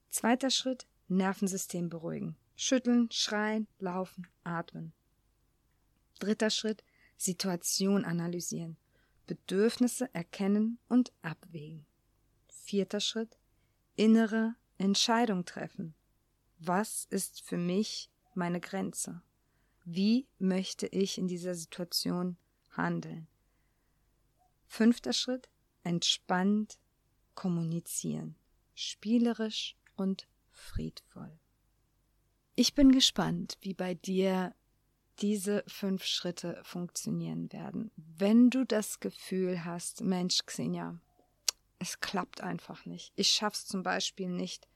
Zweiter 0.10 0.50
Schritt, 0.50 0.88
Nervensystem 1.08 1.90
beruhigen. 1.90 2.36
Schütteln, 2.56 3.10
schreien, 3.12 3.68
laufen, 3.80 4.28
atmen. 4.44 4.94
Dritter 6.20 6.50
Schritt, 6.50 6.84
Situation 7.18 8.06
analysieren. 8.06 8.78
Bedürfnisse 9.28 10.14
erkennen 10.14 10.80
und 10.88 11.12
abwägen. 11.22 11.86
Vierter 12.48 13.00
Schritt, 13.00 13.38
innere 13.96 14.56
Entscheidung 14.78 15.46
treffen. 15.46 15.94
Was 16.60 17.06
ist 17.10 17.42
für 17.42 17.58
mich 17.58 18.10
meine 18.34 18.60
Grenze? 18.60 19.22
Wie 19.84 20.28
möchte 20.40 20.88
ich 20.88 21.18
in 21.18 21.28
dieser 21.28 21.56
Situation 21.56 22.38
handeln? 22.72 23.28
Fünfter 24.68 25.14
Schritt, 25.14 25.50
entspannt 25.84 26.80
kommunizieren, 27.36 28.36
spielerisch 28.74 29.76
und 29.96 30.28
friedvoll. 30.52 31.40
Ich 32.56 32.74
bin 32.74 32.92
gespannt, 32.92 33.58
wie 33.62 33.74
bei 33.74 33.96
dir 33.96 34.56
diese 35.20 35.64
fünf 35.68 36.04
Schritte 36.04 36.60
funktionieren 36.64 37.52
werden. 37.52 37.92
Wenn 37.96 38.50
du 38.50 38.66
das 38.66 39.00
Gefühl 39.00 39.64
hast, 39.66 40.02
Mensch, 40.02 40.40
Xenia, 40.46 41.00
es 41.80 42.00
klappt 42.00 42.42
einfach 42.42 42.86
nicht. 42.86 43.14
Ich 43.16 43.30
schaff's 43.30 43.66
zum 43.66 43.84
Beispiel 43.84 44.30
nicht, 44.30 44.68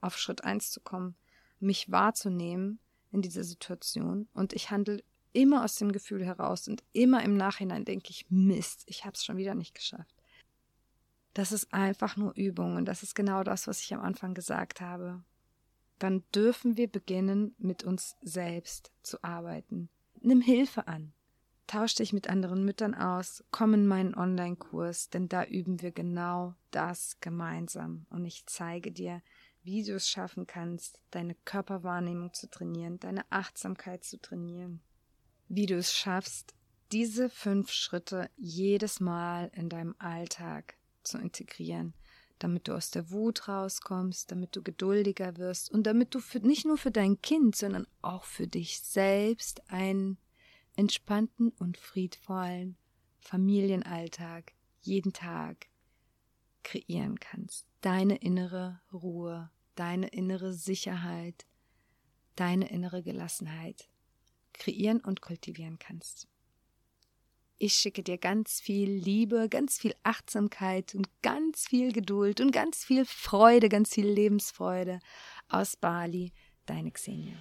auf 0.00 0.18
Schritt 0.18 0.44
eins 0.44 0.70
zu 0.70 0.80
kommen, 0.80 1.16
mich 1.60 1.90
wahrzunehmen 1.90 2.80
in 3.12 3.22
dieser 3.22 3.44
Situation 3.44 4.28
und 4.34 4.52
ich 4.52 4.70
handle 4.70 5.02
immer 5.32 5.64
aus 5.64 5.76
dem 5.76 5.92
Gefühl 5.92 6.24
heraus 6.24 6.68
und 6.68 6.82
immer 6.92 7.22
im 7.22 7.36
Nachhinein 7.36 7.84
denke 7.84 8.10
ich, 8.10 8.26
Mist, 8.30 8.82
ich 8.86 9.04
hab's 9.04 9.24
schon 9.24 9.36
wieder 9.36 9.54
nicht 9.54 9.74
geschafft. 9.74 10.21
Das 11.34 11.52
ist 11.52 11.72
einfach 11.72 12.16
nur 12.16 12.34
Übung 12.34 12.76
und 12.76 12.84
das 12.84 13.02
ist 13.02 13.14
genau 13.14 13.42
das, 13.42 13.66
was 13.66 13.80
ich 13.80 13.94
am 13.94 14.00
Anfang 14.00 14.34
gesagt 14.34 14.80
habe. 14.80 15.22
Dann 15.98 16.24
dürfen 16.34 16.76
wir 16.76 16.88
beginnen, 16.88 17.54
mit 17.58 17.84
uns 17.84 18.16
selbst 18.22 18.90
zu 19.02 19.22
arbeiten. 19.22 19.88
Nimm 20.20 20.40
Hilfe 20.40 20.88
an. 20.88 21.12
Tausch 21.66 21.94
dich 21.94 22.12
mit 22.12 22.28
anderen 22.28 22.64
Müttern 22.64 22.94
aus, 22.94 23.44
komm 23.50 23.72
in 23.72 23.86
meinen 23.86 24.14
Online-Kurs, 24.14 25.08
denn 25.08 25.28
da 25.28 25.44
üben 25.44 25.80
wir 25.80 25.90
genau 25.90 26.54
das 26.70 27.18
gemeinsam. 27.20 28.04
Und 28.10 28.26
ich 28.26 28.44
zeige 28.46 28.92
dir, 28.92 29.22
wie 29.62 29.84
du 29.84 29.94
es 29.94 30.08
schaffen 30.08 30.46
kannst, 30.46 31.00
deine 31.12 31.34
Körperwahrnehmung 31.44 32.34
zu 32.34 32.50
trainieren, 32.50 32.98
deine 32.98 33.24
Achtsamkeit 33.30 34.04
zu 34.04 34.20
trainieren. 34.20 34.82
Wie 35.48 35.66
du 35.66 35.76
es 35.76 35.94
schaffst, 35.94 36.52
diese 36.90 37.30
fünf 37.30 37.70
Schritte 37.70 38.28
jedes 38.36 39.00
Mal 39.00 39.50
in 39.54 39.68
deinem 39.68 39.94
Alltag 39.98 40.76
zu 41.04 41.18
integrieren, 41.18 41.94
damit 42.38 42.68
du 42.68 42.74
aus 42.74 42.90
der 42.90 43.10
Wut 43.10 43.48
rauskommst, 43.48 44.30
damit 44.30 44.56
du 44.56 44.62
geduldiger 44.62 45.36
wirst 45.36 45.70
und 45.70 45.84
damit 45.84 46.14
du 46.14 46.20
für, 46.20 46.40
nicht 46.40 46.64
nur 46.64 46.78
für 46.78 46.90
dein 46.90 47.20
Kind, 47.20 47.56
sondern 47.56 47.86
auch 48.00 48.24
für 48.24 48.46
dich 48.46 48.80
selbst 48.80 49.70
einen 49.70 50.18
entspannten 50.76 51.50
und 51.50 51.76
friedvollen 51.76 52.76
Familienalltag 53.20 54.52
jeden 54.80 55.12
Tag 55.12 55.68
kreieren 56.62 57.18
kannst. 57.20 57.66
Deine 57.80 58.16
innere 58.16 58.80
Ruhe, 58.92 59.50
deine 59.74 60.08
innere 60.08 60.52
Sicherheit, 60.52 61.46
deine 62.36 62.70
innere 62.70 63.02
Gelassenheit 63.02 63.88
kreieren 64.52 65.00
und 65.00 65.20
kultivieren 65.20 65.78
kannst. 65.78 66.28
Ich 67.64 67.74
schicke 67.74 68.02
dir 68.02 68.18
ganz 68.18 68.60
viel 68.60 68.90
Liebe, 68.90 69.48
ganz 69.48 69.78
viel 69.78 69.94
Achtsamkeit 70.02 70.96
und 70.96 71.06
ganz 71.22 71.68
viel 71.68 71.92
Geduld 71.92 72.40
und 72.40 72.50
ganz 72.50 72.84
viel 72.84 73.04
Freude, 73.04 73.68
ganz 73.68 73.94
viel 73.94 74.08
Lebensfreude 74.08 74.98
aus 75.48 75.76
Bali, 75.76 76.32
deine 76.66 76.90
Xenia. 76.90 77.34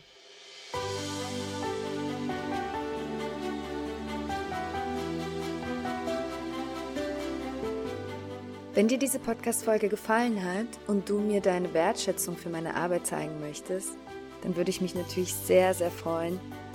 Wenn 8.75 8.88
dir 8.88 8.99
diese 8.99 9.17
Podcast-Folge 9.17 9.89
gefallen 9.89 10.43
hat 10.45 10.67
und 10.86 11.10
du 11.10 11.19
mir 11.19 11.41
deine 11.41 11.73
Wertschätzung 11.73 12.38
für 12.38 12.49
meine 12.49 12.75
Arbeit 12.75 13.07
zeigen 13.07 13.39
möchtest, 13.39 13.97
dann 14.43 14.55
würde 14.55 14.69
ich 14.69 14.81
mich 14.81 14.93
natürlich 14.93 15.34
sehr, 15.34 15.73
sehr 15.73 15.89
freuen, 15.89 16.39